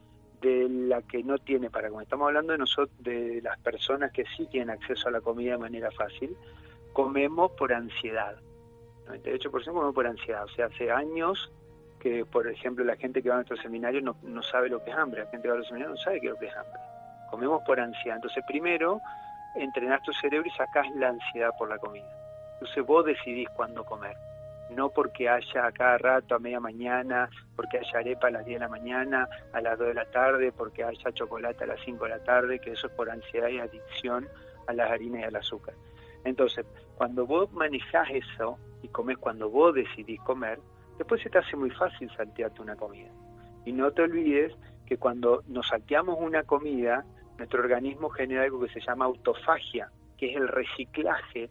[0.41, 4.25] de la que no tiene para comer, estamos hablando de nosotros, de las personas que
[4.37, 6.35] sí tienen acceso a la comida de manera fácil,
[7.05, 8.37] comemos por ansiedad.
[9.07, 10.45] 98% comemos por ansiedad.
[10.45, 11.53] O sea, hace años
[11.99, 14.91] que, por ejemplo, la gente que va a nuestro seminario no, no sabe lo que
[14.91, 15.25] es hambre.
[15.25, 16.81] La gente que va a nuestro seminario no sabe qué es lo que es hambre.
[17.31, 18.17] Comemos por ansiedad.
[18.17, 19.01] Entonces, primero,
[19.57, 22.09] entrenás tu cerebro y sacás la ansiedad por la comida.
[22.55, 24.17] Entonces, vos decidís cuándo comer.
[24.71, 28.61] No porque haya a cada rato, a media mañana, porque haya arepa a las 10
[28.61, 32.05] de la mañana, a las 2 de la tarde, porque haya chocolate a las 5
[32.05, 34.29] de la tarde, que eso es por ansiedad y adicción
[34.69, 35.75] a las harinas y al azúcar.
[36.25, 40.59] Entonces, cuando vos manejás eso y comes cuando vos decidís comer,
[40.99, 43.11] después se te hace muy fácil saltearte una comida.
[43.65, 44.55] Y no te olvides
[44.87, 47.05] que cuando nos salteamos una comida,
[47.39, 51.51] nuestro organismo genera algo que se llama autofagia, que es el reciclaje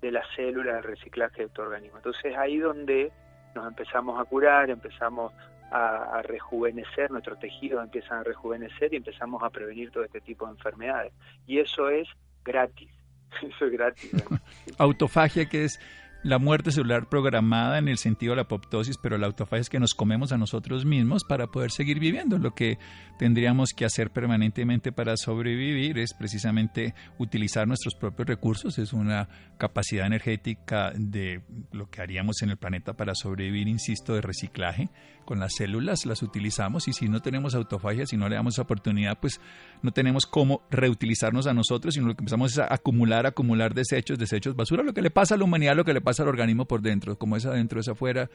[0.00, 1.98] de las células, el reciclaje de tu organismo.
[1.98, 3.12] Entonces ahí donde
[3.54, 5.32] nos empezamos a curar, empezamos
[5.70, 10.52] a, rejuvenecer, nuestros tejidos empiezan a rejuvenecer y empezamos a prevenir todo este tipo de
[10.52, 11.12] enfermedades.
[11.46, 12.08] Y eso es
[12.44, 12.90] gratis,
[13.42, 14.10] eso es gratis.
[14.78, 15.78] Autofagia que es
[16.26, 19.78] la muerte celular programada en el sentido de la apoptosis, pero la autofagia es que
[19.78, 22.36] nos comemos a nosotros mismos para poder seguir viviendo.
[22.38, 22.78] Lo que
[23.16, 30.04] tendríamos que hacer permanentemente para sobrevivir es precisamente utilizar nuestros propios recursos, es una capacidad
[30.04, 34.88] energética de lo que haríamos en el planeta para sobrevivir, insisto, de reciclaje.
[35.24, 39.18] Con las células las utilizamos y si no tenemos autofagia, si no le damos oportunidad,
[39.20, 39.40] pues
[39.86, 44.18] no tenemos cómo reutilizarnos a nosotros, sino lo que empezamos es a acumular, acumular desechos,
[44.18, 46.66] desechos, basura, lo que le pasa a la humanidad, lo que le pasa al organismo
[46.66, 48.28] por dentro, como es adentro, es afuera,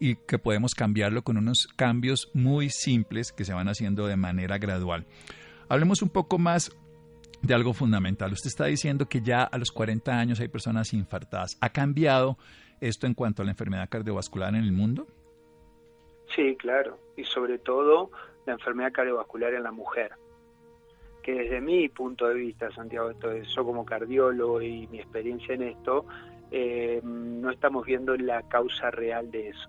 [0.00, 4.58] y que podemos cambiarlo con unos cambios muy simples que se van haciendo de manera
[4.58, 5.06] gradual.
[5.68, 6.76] Hablemos un poco más
[7.42, 8.32] de algo fundamental.
[8.32, 11.56] Usted está diciendo que ya a los 40 años hay personas infartadas.
[11.60, 12.38] ¿Ha cambiado
[12.80, 15.06] esto en cuanto a la enfermedad cardiovascular en el mundo?
[16.34, 16.98] Sí, claro.
[17.16, 18.10] Y sobre todo
[18.46, 20.12] la enfermedad cardiovascular en la mujer
[21.28, 25.56] que desde mi punto de vista, Santiago, esto es, yo como cardiólogo y mi experiencia
[25.56, 26.06] en esto,
[26.50, 29.68] eh, no estamos viendo la causa real de eso.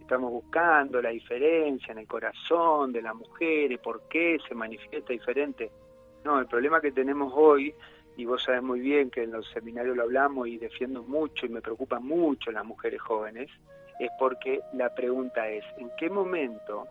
[0.00, 5.12] Estamos buscando la diferencia en el corazón de la mujer, y por qué se manifiesta
[5.12, 5.70] diferente.
[6.24, 7.74] No, el problema que tenemos hoy,
[8.16, 11.50] y vos sabés muy bien que en los seminarios lo hablamos y defiendo mucho y
[11.50, 13.50] me preocupan mucho las mujeres jóvenes,
[13.98, 16.86] es porque la pregunta es, ¿en qué momento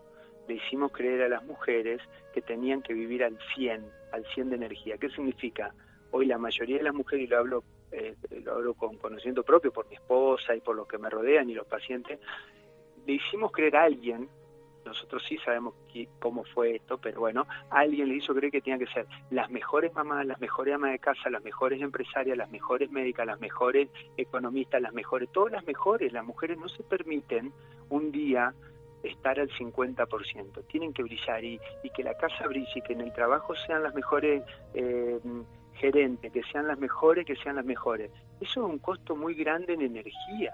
[0.49, 2.01] le hicimos creer a las mujeres
[2.33, 4.97] que tenían que vivir al 100, al 100 de energía.
[4.97, 5.73] ¿Qué significa?
[6.11, 9.71] Hoy la mayoría de las mujeres, y lo hablo, eh, lo hablo con conocimiento propio
[9.71, 12.19] por mi esposa y por los que me rodean y los pacientes,
[13.05, 14.27] le hicimos creer a alguien,
[14.85, 15.75] nosotros sí sabemos
[16.17, 19.93] cómo fue esto, pero bueno, alguien le hizo creer que tenían que ser las mejores
[19.93, 24.81] mamás, las mejores amas de casa, las mejores empresarias, las mejores médicas, las mejores economistas,
[24.81, 26.11] las mejores, todas las mejores.
[26.11, 27.53] Las mujeres no se permiten
[27.89, 28.55] un día
[29.03, 33.01] estar al 50%, tienen que brillar y, y, que la casa brille y que en
[33.01, 35.19] el trabajo sean las mejores eh,
[35.73, 38.11] gerentes, que sean las mejores, que sean las mejores.
[38.41, 40.53] Eso es un costo muy grande en energía,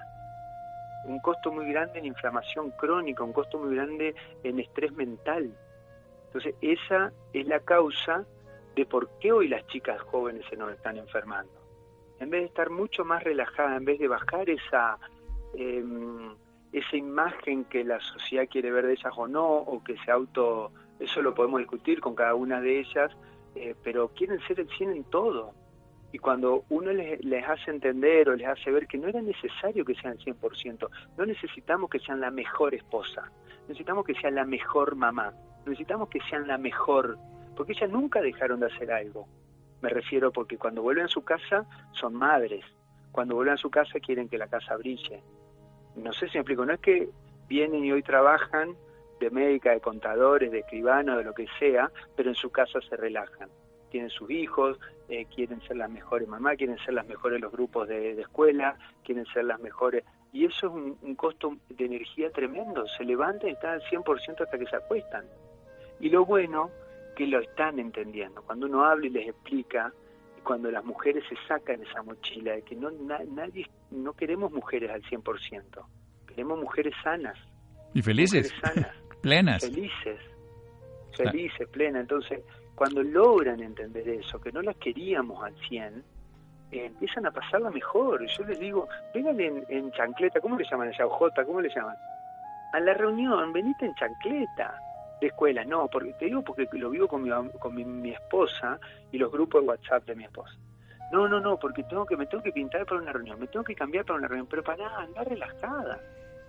[1.05, 5.51] un costo muy grande en inflamación crónica, un costo muy grande en estrés mental.
[6.27, 8.25] Entonces, esa es la causa
[8.75, 11.53] de por qué hoy las chicas jóvenes se nos están enfermando.
[12.19, 14.97] En vez de estar mucho más relajadas, en vez de bajar esa...
[15.53, 15.83] Eh,
[16.75, 20.73] esa imagen que la sociedad quiere ver de ellas o no, o que se auto,
[20.99, 23.11] eso lo podemos discutir con cada una de ellas,
[23.55, 25.53] eh, pero quieren ser el 100 en todo.
[26.11, 29.85] Y cuando uno les, les, hace entender o les hace ver que no era necesario
[29.85, 33.31] que sean 100%, no necesitamos que sean la mejor esposa,
[33.69, 35.33] necesitamos que sean la mejor mamá,
[35.65, 37.17] necesitamos que sean la mejor,
[37.55, 39.27] porque ellas nunca dejaron de hacer algo.
[39.81, 42.65] Me refiero porque cuando vuelven a su casa son madres,
[43.13, 45.21] cuando vuelven a su casa quieren que la casa brille,
[45.95, 47.09] no sé si me explico, no es que
[47.47, 48.75] vienen y hoy trabajan
[49.19, 52.95] de médica, de contadores, de escribanos, de lo que sea, pero en su casa se
[52.97, 53.49] relajan.
[53.89, 54.77] Tienen sus hijos,
[55.07, 59.25] eh, quieren ser las mejores mamás, quieren ser las mejores los grupos de, escuela, quieren
[59.27, 60.03] ser las mejores.
[60.33, 62.85] Y eso es un, costo de energía tremendo.
[62.97, 65.25] Se levantan y están al 100% hasta que se acuestan.
[66.01, 66.71] Y lo bueno,
[67.15, 68.41] que lo están entendiendo.
[68.41, 69.93] Cuando uno habla y les explica,
[70.45, 75.01] cuando las mujeres se sacan esa mochila de que no nadie no queremos mujeres al
[75.03, 75.85] 100%,
[76.27, 77.37] queremos mujeres sanas.
[77.93, 78.53] Y felices.
[78.61, 79.61] sanas, plenas.
[79.61, 80.21] Felices.
[81.13, 82.01] Felices, plenas.
[82.01, 82.41] Entonces,
[82.75, 86.03] cuando logran entender eso, que no las queríamos al 100,
[86.71, 88.25] eh, empiezan a pasarla mejor.
[88.37, 91.05] Yo les digo, vengan en, chancleta, ¿cómo le llaman allá?
[91.07, 91.95] J, ¿cómo le llaman?
[92.73, 94.84] A la reunión, venite en chancleta
[95.21, 98.79] de escuela, no, porque te digo porque lo vivo con mi, con mi, esposa
[99.11, 100.55] y los grupos de WhatsApp de mi esposa.
[101.11, 103.63] No, no, no, porque tengo que me tengo que pintar para una reunión, me tengo
[103.63, 105.99] que cambiar para una reunión, pero para nada, andar relajada.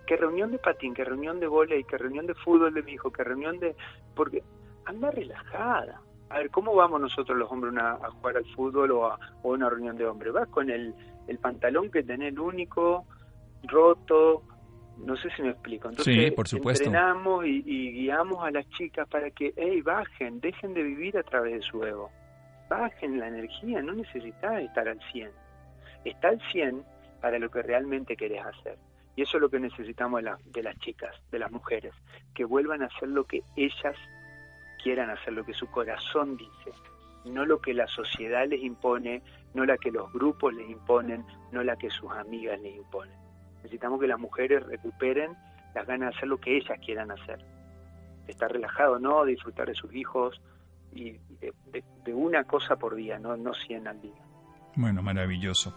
[0.05, 3.11] Que reunión de patín, que reunión de volei, que reunión de fútbol de mi hijo,
[3.11, 3.75] que reunión de
[4.15, 4.41] porque
[4.85, 6.01] anda relajada.
[6.29, 9.97] A ver, ¿cómo vamos nosotros los hombres a, jugar al fútbol o a, una reunión
[9.97, 10.33] de hombres?
[10.33, 10.93] Vas con el,
[11.27, 13.05] el pantalón que tenés el único,
[13.63, 14.43] roto,
[14.97, 15.89] no sé si me explico.
[15.89, 16.85] Entonces, sí, por supuesto.
[16.85, 21.53] entrenamos y, guiamos a las chicas para que, hey, bajen, dejen de vivir a través
[21.53, 22.09] de su ego.
[22.69, 25.31] Bajen la energía, no necesitas estar al 100.
[26.05, 26.83] Está al 100
[27.21, 28.77] para lo que realmente querés hacer.
[29.15, 31.93] Y eso es lo que necesitamos de, de las chicas, de las mujeres,
[32.35, 33.95] que vuelvan a hacer lo que ellas
[34.83, 36.71] quieran hacer, lo que su corazón dice,
[37.25, 39.21] no lo que la sociedad les impone,
[39.53, 43.26] no la que los grupos les imponen, no la que sus amigas les imponen.
[43.67, 45.35] Necesitamos que las mujeres recuperen
[45.75, 47.43] las ganas de hacer lo que ellas quieran hacer.
[48.25, 49.25] Estar relajado, ¿no?
[49.25, 50.41] Disfrutar de sus hijos
[50.93, 54.23] y de, una cosa por día, no, no 100 al día.
[54.77, 55.75] Bueno, maravilloso.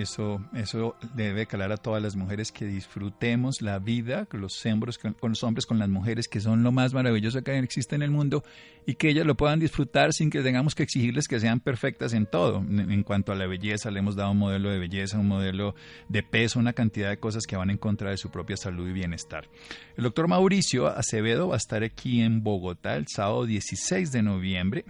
[0.00, 4.98] Eso, eso debe calar a todas las mujeres que disfrutemos la vida con los hombres,
[4.98, 8.10] con, los hombres, con las mujeres, que son lo más maravilloso que existe en el
[8.10, 8.42] mundo,
[8.86, 12.26] y que ellas lo puedan disfrutar sin que tengamos que exigirles que sean perfectas en
[12.26, 12.58] todo.
[12.58, 15.74] En, cuanto a la belleza, le hemos dado un modelo de belleza, un modelo
[16.08, 18.92] de peso, una cantidad de cosas que van en contra de su propia salud y
[18.92, 19.48] bienestar.
[19.96, 24.84] El doctor Mauricio Acevedo va a estar aquí en Bogotá el sábado 16 de noviembre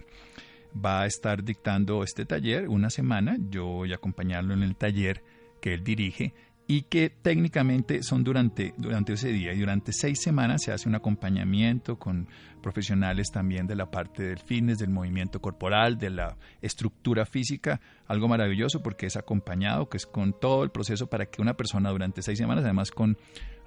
[0.73, 3.37] va a estar dictando este taller una semana.
[3.49, 5.23] Yo voy a acompañarlo en el taller
[5.61, 6.33] que él dirige
[6.67, 10.95] y que técnicamente son durante, durante ese día y durante seis semanas se hace un
[10.95, 12.29] acompañamiento con
[12.61, 18.29] profesionales también de la parte del fitness, del movimiento corporal, de la estructura física, algo
[18.29, 22.21] maravilloso porque es acompañado, que es con todo el proceso para que una persona durante
[22.21, 23.17] seis semanas, además con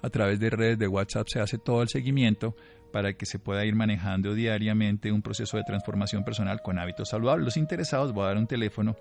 [0.01, 2.55] a través de redes de WhatsApp se hace todo el seguimiento
[2.91, 7.43] para que se pueda ir manejando diariamente un proceso de transformación personal con hábitos saludables.
[7.45, 8.95] Los interesados, voy a dar un teléfono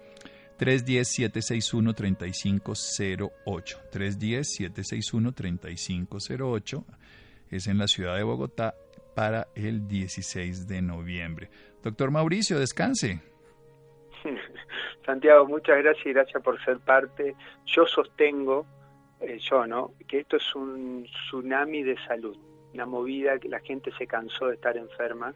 [0.58, 3.30] 310-761-3508.
[3.92, 6.84] 310-761-3508
[7.50, 8.74] es en la ciudad de Bogotá
[9.14, 11.48] para el 16 de noviembre.
[11.82, 13.20] Doctor Mauricio, descanse.
[15.06, 17.36] Santiago, muchas gracias y gracias por ser parte.
[17.66, 18.66] Yo sostengo,
[19.20, 19.92] eh, yo, ¿no?
[20.08, 22.36] Que esto es un tsunami de salud
[22.74, 25.34] una movida que la gente se cansó de estar enferma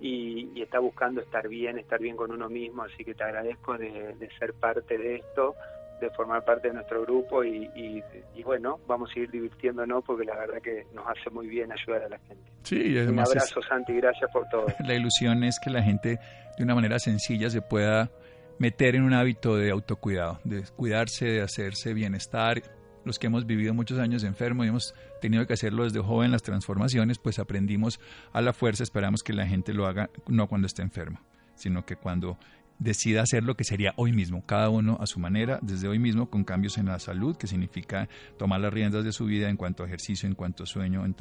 [0.00, 4.28] y, está buscando estar bien, estar bien con uno mismo, así que te agradezco de,
[4.38, 5.54] ser parte de esto,
[6.00, 8.02] de formar parte de nuestro grupo y,
[8.44, 12.08] bueno, vamos a ir divirtiéndonos porque la verdad que nos hace muy bien ayudar a
[12.08, 12.50] la gente.
[12.62, 14.66] Sí, Un abrazo, Santi, gracias por todo.
[14.86, 16.18] La ilusión es que la gente
[16.56, 18.10] de una manera sencilla se pueda
[18.58, 22.62] meter en un hábito de autocuidado, de cuidarse, de hacerse bienestar,
[23.04, 26.42] los que hemos vivido muchos años enfermos y hemos tenido que hacerlo desde joven las
[26.42, 28.00] transformaciones, pues aprendimos
[28.32, 31.20] a la fuerza, esperamos que la gente lo haga no cuando esté enfermo,
[31.54, 32.38] sino que cuando
[32.80, 36.30] decida hacer lo que sería hoy mismo, cada uno a su manera, desde hoy mismo,
[36.30, 38.08] con cambios en la salud, que significa
[38.38, 41.14] tomar las riendas de su vida en cuanto a ejercicio, en cuanto a sueño, en,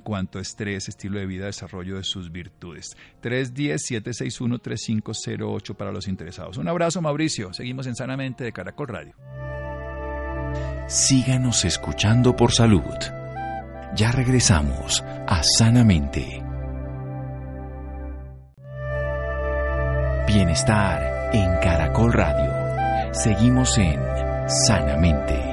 [0.00, 2.96] cuanto a estrés, estilo de vida, desarrollo de sus virtudes.
[3.22, 6.58] 310-761-3508 para los interesados.
[6.58, 7.54] Un abrazo, Mauricio.
[7.54, 9.14] Seguimos en Sanamente de Caracol Radio.
[10.86, 12.96] Síganos escuchando por salud.
[13.94, 16.42] Ya regresamos a Sanamente.
[20.26, 23.12] Bienestar en Caracol Radio.
[23.12, 24.00] Seguimos en
[24.48, 25.51] Sanamente.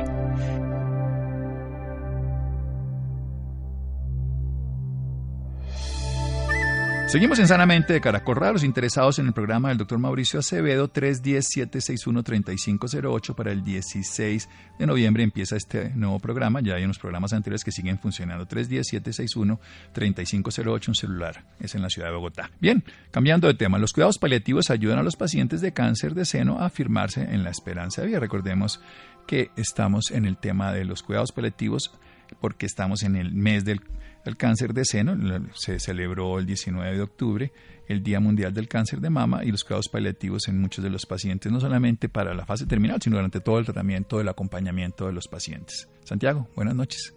[7.10, 8.54] Seguimos en Sanamente de Caracol Radio.
[8.54, 15.24] Los interesados en el programa del doctor Mauricio Acevedo, 310-761-3508 para el 16 de noviembre
[15.24, 16.62] empieza este nuevo programa.
[16.62, 18.48] Ya hay unos programas anteriores que siguen funcionando.
[18.48, 21.46] 310-761-3508, un celular.
[21.60, 22.52] Es en la ciudad de Bogotá.
[22.62, 23.80] Bien, cambiando de tema.
[23.80, 27.50] Los cuidados paliativos ayudan a los pacientes de cáncer de seno a afirmarse en la
[27.50, 28.20] esperanza de vida.
[28.20, 28.82] Recordemos
[29.26, 31.92] que estamos en el tema de los cuidados paliativos
[32.40, 33.82] porque estamos en el mes del
[34.26, 35.16] el cáncer de seno.
[35.54, 37.54] Se celebró el 19 de octubre
[37.88, 41.08] el Día Mundial del Cáncer de Mama y los cuidados paliativos en muchos de los
[41.08, 45.14] pacientes, no solamente para la fase terminal, sino durante todo el tratamiento, el acompañamiento de
[45.14, 45.90] los pacientes.
[46.04, 47.16] Santiago, buenas noches.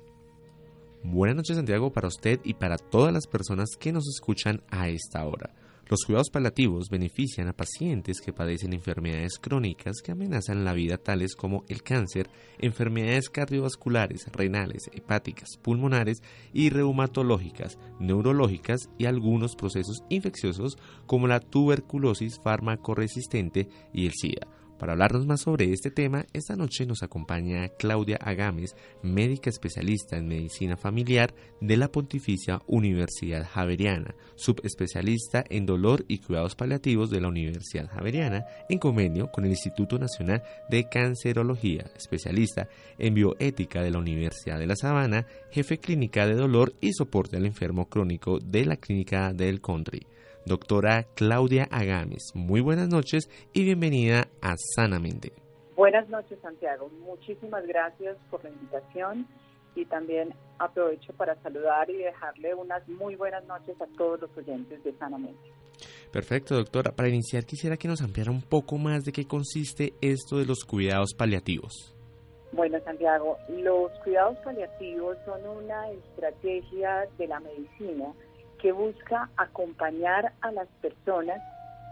[1.05, 5.25] Buenas noches Santiago para usted y para todas las personas que nos escuchan a esta
[5.25, 5.55] hora.
[5.93, 11.37] Los cuidados paliativos benefician a pacientes que padecen enfermedades crónicas que amenazan la vida tales
[11.37, 16.23] como el cáncer, enfermedades cardiovasculares, renales, hepáticas, pulmonares
[16.55, 24.49] y reumatológicas, neurológicas y algunos procesos infecciosos como la tuberculosis farmacoresistente y el SIDA
[24.83, 30.27] para hablarnos más sobre este tema, esta noche nos acompaña Claudia Agames, médica especialista en
[30.27, 37.29] medicina familiar de la Pontificia Universidad Javeriana, subespecialista en dolor y cuidados paliativos de la
[37.29, 42.67] Universidad Javeriana, en convenio con el Instituto Nacional de Cancerología, especialista
[42.99, 47.47] en bioética de la Universidad de La Sabana, jefe clínica de dolor y soporte al
[47.47, 50.09] enfermo crónico de la Clínica del Country
[50.47, 52.33] doctora Claudia Agames.
[52.35, 55.33] Muy buenas noches y bienvenida a Sanamente.
[55.77, 56.91] Buenas noches, Santiago.
[57.05, 59.27] Muchísimas gracias por la invitación
[59.75, 64.83] y también aprovecho para saludar y dejarle unas muy buenas noches a todos los oyentes
[64.85, 65.51] de Sanamente.
[66.13, 66.93] Perfecto, doctora.
[66.93, 70.65] Para iniciar quisiera que nos ampliara un poco más de qué consiste esto de los
[70.65, 71.95] cuidados paliativos.
[72.53, 78.13] Bueno, Santiago, los cuidados paliativos son una estrategia de la medicina
[78.63, 81.43] que busca acompañar a las personas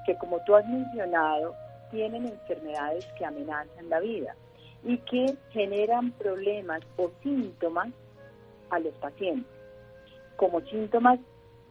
[0.06, 1.56] que, como tú has mencionado,
[1.90, 4.36] tienen enfermedades que amenazan la vida
[4.84, 7.88] y que generan problemas o síntomas
[8.70, 9.52] a los pacientes,
[10.36, 11.18] como síntomas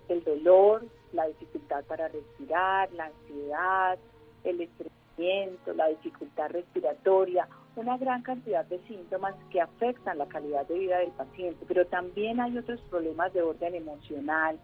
[0.10, 3.98] el dolor, la dificultad para respirar, la ansiedad,
[4.44, 7.48] el estreñimiento, la dificultad respiratoria
[7.80, 12.42] una gran cantidad de síntomas que afectan la calidad de vida del paciente, pero también
[12.42, 14.60] hay otros problemas de orden emocional,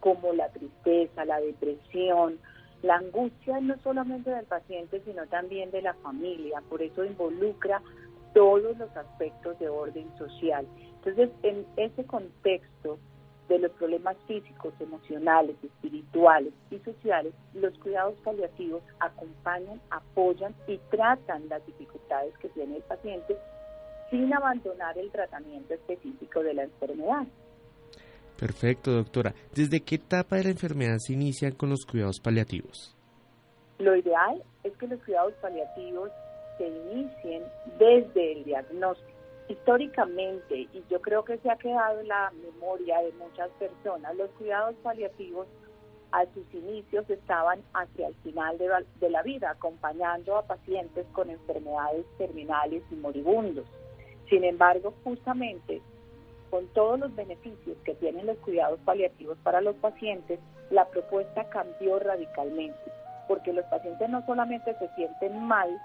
[0.00, 2.38] como la tristeza, la depresión,
[2.82, 7.82] la angustia no solamente del paciente, sino también de la familia, por eso involucra
[8.34, 10.66] todos los aspectos de orden social.
[10.96, 12.98] Entonces, en ese contexto
[13.48, 21.48] de los problemas físicos, emocionales, espirituales y sociales, los cuidados paliativos acompañan, apoyan y tratan
[21.48, 23.36] las dificultades que tiene el paciente
[24.08, 27.26] sin abandonar el tratamiento específico de la enfermedad.
[28.40, 29.34] Perfecto, doctora.
[29.54, 32.96] ¿Desde qué etapa de la enfermedad se inician con los cuidados paliativos?
[33.78, 36.10] Lo ideal es que los cuidados paliativos
[36.56, 37.42] se inicien
[37.78, 39.10] desde el diagnóstico.
[39.46, 44.30] Históricamente, y yo creo que se ha quedado en la memoria de muchas personas, los
[44.30, 45.46] cuidados paliativos
[46.12, 48.70] a sus inicios estaban hacia el final de
[49.00, 53.66] de la vida, acompañando a pacientes con enfermedades terminales y moribundos.
[54.30, 55.82] Sin embargo, justamente
[56.50, 60.40] con todos los beneficios que tienen los cuidados paliativos para los pacientes,
[60.70, 62.92] la propuesta cambió radicalmente,
[63.28, 65.80] porque los pacientes no solamente se sienten mal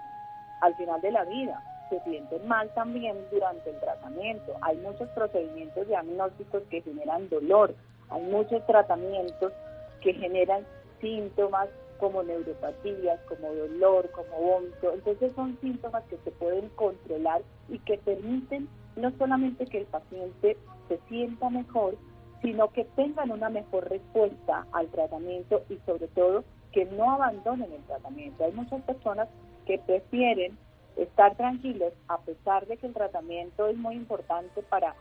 [0.60, 4.52] al final de la vida, se sienten mal también durante el tratamiento.
[4.62, 7.74] Hay muchos procedimientos diagnósticos que generan dolor,
[8.10, 9.52] hay muchos tratamientos
[10.00, 10.64] que generan
[11.00, 14.92] síntomas como neuropatías, como dolor, como vómito.
[14.92, 20.56] Entonces son síntomas que se pueden controlar y que permiten no solamente que el paciente
[20.88, 21.96] se sienta mejor,
[22.42, 27.82] sino que tengan una mejor respuesta al tratamiento y sobre todo que no abandonen el
[27.84, 28.44] tratamiento.
[28.44, 29.28] Hay muchas personas
[29.66, 30.56] que prefieren
[30.96, 34.94] estar tranquilos a pesar de que el tratamiento es muy importante para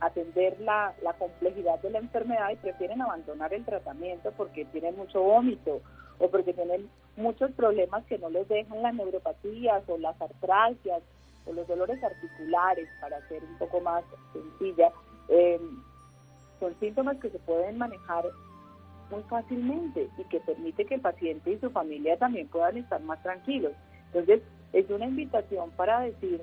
[0.00, 5.80] atender la, complejidad de la enfermedad y prefieren abandonar el tratamiento porque tienen mucho vómito
[6.18, 11.02] o porque tienen muchos problemas que no les dejan las neuropatías o las artralgias
[11.46, 14.92] o los dolores articulares, para ser un poco más sencilla,
[15.28, 15.60] eh,
[16.60, 18.24] son síntomas que se pueden manejar
[19.10, 23.22] muy fácilmente y que permite que el paciente y su familia también puedan estar más
[23.22, 23.72] tranquilos.
[24.06, 24.42] Entonces,
[24.72, 26.42] es una invitación para decir,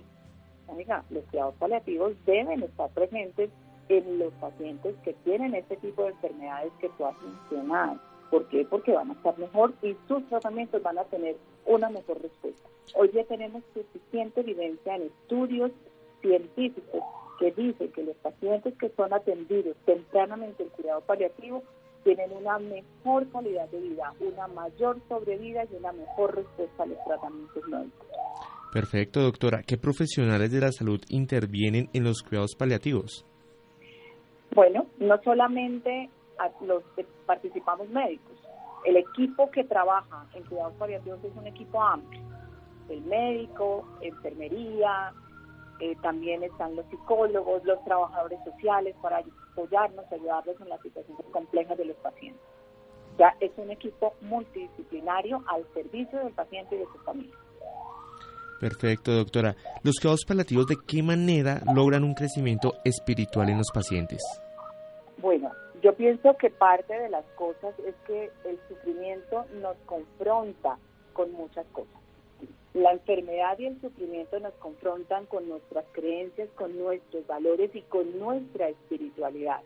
[0.68, 3.50] oiga, los cuidados paliativos deben estar presentes
[3.90, 8.00] en los pacientes que tienen este tipo de enfermedades que tú has mencionado.
[8.34, 8.66] ¿Por qué?
[8.68, 11.36] Porque van a estar mejor y sus tratamientos van a tener
[11.68, 12.68] una mejor respuesta.
[12.96, 15.72] Hoy ya tenemos suficiente evidencia en estudios
[16.20, 17.04] científicos
[17.38, 21.62] que dicen que los pacientes que son atendidos tempranamente en cuidado paliativo
[22.04, 26.98] tienen una mejor calidad de vida, una mayor sobrevida y una mejor respuesta a los
[27.06, 28.08] tratamientos médicos.
[28.74, 29.62] Perfecto, doctora.
[29.62, 33.28] ¿Qué profesionales de la salud intervienen en los cuidados paliativos?
[34.56, 36.10] Bueno, no solamente
[36.62, 38.38] los que participamos médicos.
[38.86, 42.22] El equipo que trabaja en cuidados paliativos es un equipo amplio
[42.90, 45.14] el médico, enfermería,
[45.80, 51.78] eh, también están los psicólogos, los trabajadores sociales para apoyarnos, ayudarlos en las situaciones complejas
[51.78, 52.42] de los pacientes.
[53.18, 57.36] Ya es un equipo multidisciplinario al servicio del paciente y de su familia.
[58.60, 59.56] Perfecto, doctora.
[59.84, 64.24] ¿Los cuidados paliativos de qué manera logran un crecimiento espiritual en los pacientes?
[66.04, 70.78] Pienso que parte de las cosas es que el sufrimiento nos confronta
[71.14, 71.96] con muchas cosas.
[72.74, 78.20] La enfermedad y el sufrimiento nos confrontan con nuestras creencias, con nuestros valores y con
[78.20, 79.62] nuestra espiritualidad.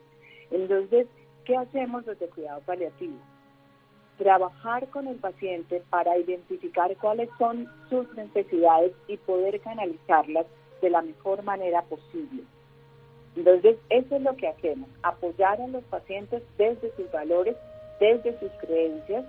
[0.52, 1.08] Entonces,
[1.44, 3.18] ¿qué hacemos desde cuidado paliativo?
[4.20, 10.46] Trabajar con el paciente para identificar cuáles son sus necesidades y poder canalizarlas
[10.84, 12.44] de la mejor manera posible.
[13.38, 17.56] Entonces, eso es lo que hacemos, apoyar a los pacientes desde sus valores,
[18.00, 19.26] desde sus creencias.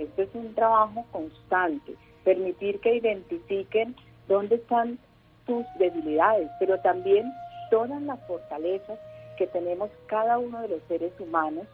[0.00, 3.94] Esto es un trabajo constante permitir que identifiquen
[4.26, 4.98] dónde están
[5.46, 7.32] sus debilidades, pero también
[7.70, 8.98] todas las fortalezas
[9.36, 11.66] que tenemos cada uno de los seres humanos,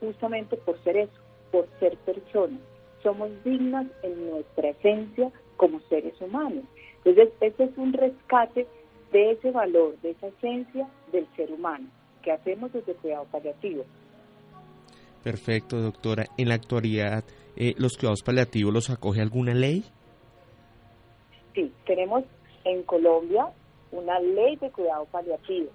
[0.00, 1.12] justamente por ser eso,
[1.50, 2.60] por ser personas.
[3.02, 6.64] Somos dignas en nuestra esencia como seres humanos.
[7.04, 8.66] Entonces, este es un rescate
[9.12, 11.86] de ese valor, de esa esencia del ser humano
[12.22, 13.84] que hacemos desde cuidado paliativo.
[15.22, 16.26] Perfecto, doctora.
[16.36, 17.24] En la actualidad,
[17.56, 19.84] eh, los cuidados paliativos los acoge alguna ley?
[21.54, 22.24] Sí, tenemos
[22.64, 23.46] en Colombia
[23.90, 25.70] una ley de cuidado paliativo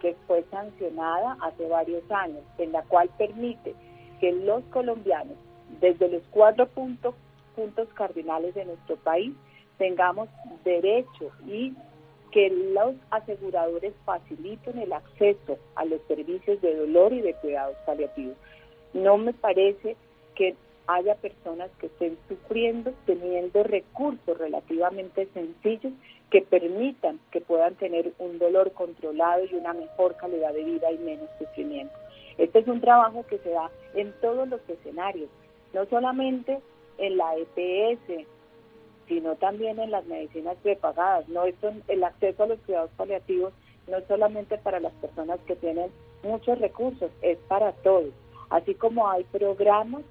[0.00, 3.72] que fue sancionada hace varios años, en la cual permite
[4.20, 5.36] que los colombianos,
[5.80, 7.14] desde los cuatro puntos,
[7.54, 9.32] puntos cardinales de nuestro país,
[9.78, 10.28] tengamos
[10.64, 11.72] derecho y
[12.32, 18.36] que los aseguradores faciliten el acceso a los servicios de dolor y de cuidados paliativos.
[18.94, 19.96] No me parece
[20.34, 20.56] que
[20.86, 25.92] haya personas que estén sufriendo teniendo recursos relativamente sencillos
[26.30, 30.98] que permitan que puedan tener un dolor controlado y una mejor calidad de vida y
[30.98, 31.94] menos sufrimiento.
[32.38, 35.28] Este es un trabajo que se da en todos los escenarios,
[35.74, 36.58] no solamente
[36.98, 38.26] en la EPS,
[39.08, 41.28] sino también en las medicinas prepagadas.
[41.28, 43.52] No esto, el acceso a los cuidados paliativos
[43.88, 45.90] no es solamente para las personas que tienen
[46.22, 48.10] muchos recursos, es para todos.
[48.50, 50.02] Así como hay programas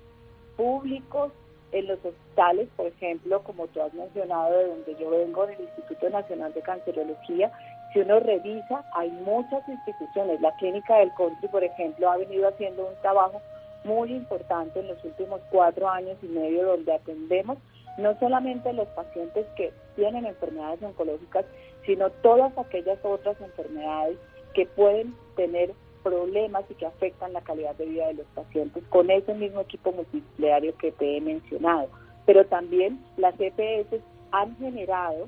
[0.58, 1.32] públicos
[1.72, 6.10] en los hospitales, por ejemplo, como tú has mencionado, de donde yo vengo, del Instituto
[6.10, 7.52] Nacional de Cancerología,
[7.94, 10.42] si uno revisa, hay muchas instituciones.
[10.42, 13.42] La Clínica del Country, por ejemplo, ha venido haciendo un trabajo
[13.84, 17.58] muy importante en los últimos cuatro años y medio, donde atendemos
[17.98, 21.46] no solamente los pacientes que tienen enfermedades oncológicas,
[21.86, 24.18] sino todas aquellas otras enfermedades
[24.54, 25.74] que pueden tener
[26.04, 29.92] problemas y que afectan la calidad de vida de los pacientes con ese mismo equipo
[29.92, 31.90] multidisciplinario que te he mencionado.
[32.26, 35.28] Pero también las EPS han generado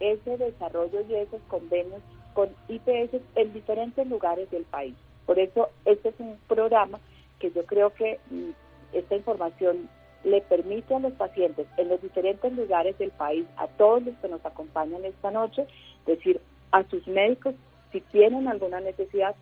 [0.00, 2.00] ese desarrollo y esos convenios
[2.34, 4.94] con IPS en diferentes lugares del país.
[5.26, 6.98] Por eso este es un programa
[7.38, 8.50] que yo creo que mm,
[8.92, 9.88] esta información
[10.24, 14.28] le permite a los pacientes en los diferentes lugares del país, a todos los que
[14.28, 15.66] nos acompañan esta noche,
[16.06, 17.54] decir a sus médicos
[17.90, 19.34] si tienen alguna necesidad,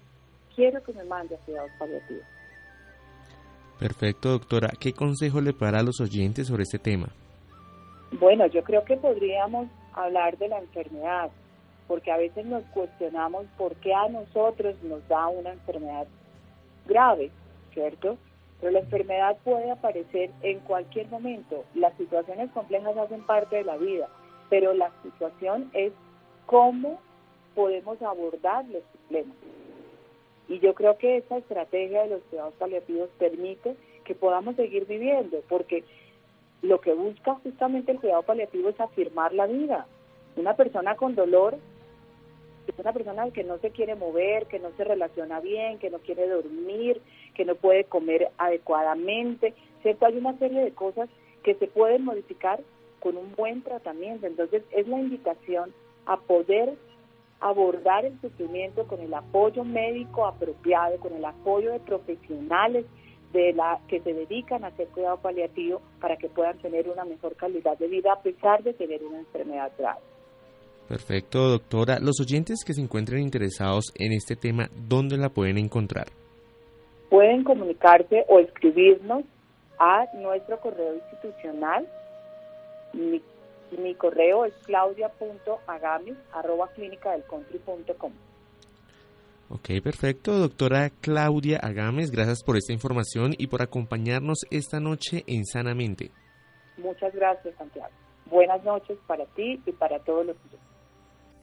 [0.55, 2.24] quiero que me mande a cuidados paliativos.
[3.78, 4.70] Perfecto, doctora.
[4.78, 7.09] ¿Qué consejo le para a los oyentes sobre este tema?
[8.12, 11.31] Bueno, yo creo que podríamos hablar de la enfermedad,
[11.87, 16.07] porque a veces nos cuestionamos por qué a nosotros nos da una enfermedad
[16.87, 17.31] grave,
[17.72, 18.18] ¿cierto?
[18.61, 21.64] Pero la enfermedad puede aparecer en cualquier momento.
[21.74, 24.08] Las situaciones complejas hacen parte de la vida,
[24.48, 25.92] pero la situación es
[26.46, 27.00] cómo
[27.54, 29.36] podemos abordar los problemas.
[30.48, 35.38] Y yo creo que esta estrategia de los cuidados paliativos permite que podamos seguir viviendo,
[35.48, 35.84] porque
[36.62, 39.86] lo que busca justamente el cuidado paliativo es afirmar la vida.
[40.36, 41.56] Una persona con dolor
[42.70, 45.98] es una persona que no se quiere mover, que no se relaciona bien, que no
[45.98, 47.00] quiere dormir,
[47.34, 50.06] que no puede comer adecuadamente, ¿cierto?
[50.06, 51.08] Hay una serie de cosas
[51.42, 52.60] que se pueden modificar
[53.00, 54.26] con un buen tratamiento.
[54.26, 55.72] Entonces es la invitación
[56.06, 56.74] a poder
[57.40, 62.84] abordar el sufrimiento con el apoyo médico apropiado, con el apoyo de profesionales
[63.32, 67.36] de la que se dedican a hacer cuidado paliativo para que puedan tener una mejor
[67.36, 70.09] calidad de vida a pesar de tener una enfermedad grave.
[70.91, 72.01] Perfecto, doctora.
[72.01, 76.09] Los oyentes que se encuentren interesados en este tema, ¿dónde la pueden encontrar?
[77.09, 79.22] Pueden comunicarse o escribirnos
[79.78, 81.86] a nuestro correo institucional
[83.78, 86.68] mi correo es claudia.agamis arroba
[89.49, 90.32] Ok, perfecto.
[90.38, 96.11] Doctora Claudia Agames, gracias por esta información y por acompañarnos esta noche en Sanamente.
[96.78, 97.91] Muchas gracias, Santiago.
[98.26, 100.36] Buenas noches para ti y para todos los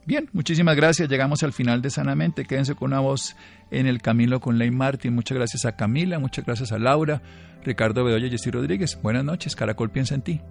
[0.08, 1.10] Bien, muchísimas gracias.
[1.10, 2.46] Llegamos al final de Sanamente.
[2.46, 3.36] Quédense con una voz
[3.72, 5.14] en el camino con Ley Martin.
[5.14, 7.22] Muchas gracias a Camila, muchas gracias a Laura,
[7.66, 8.98] Ricardo Bedoya y Jessy Rodríguez.
[9.04, 9.54] Buenas noches.
[9.54, 10.42] Caracol piensa en ti.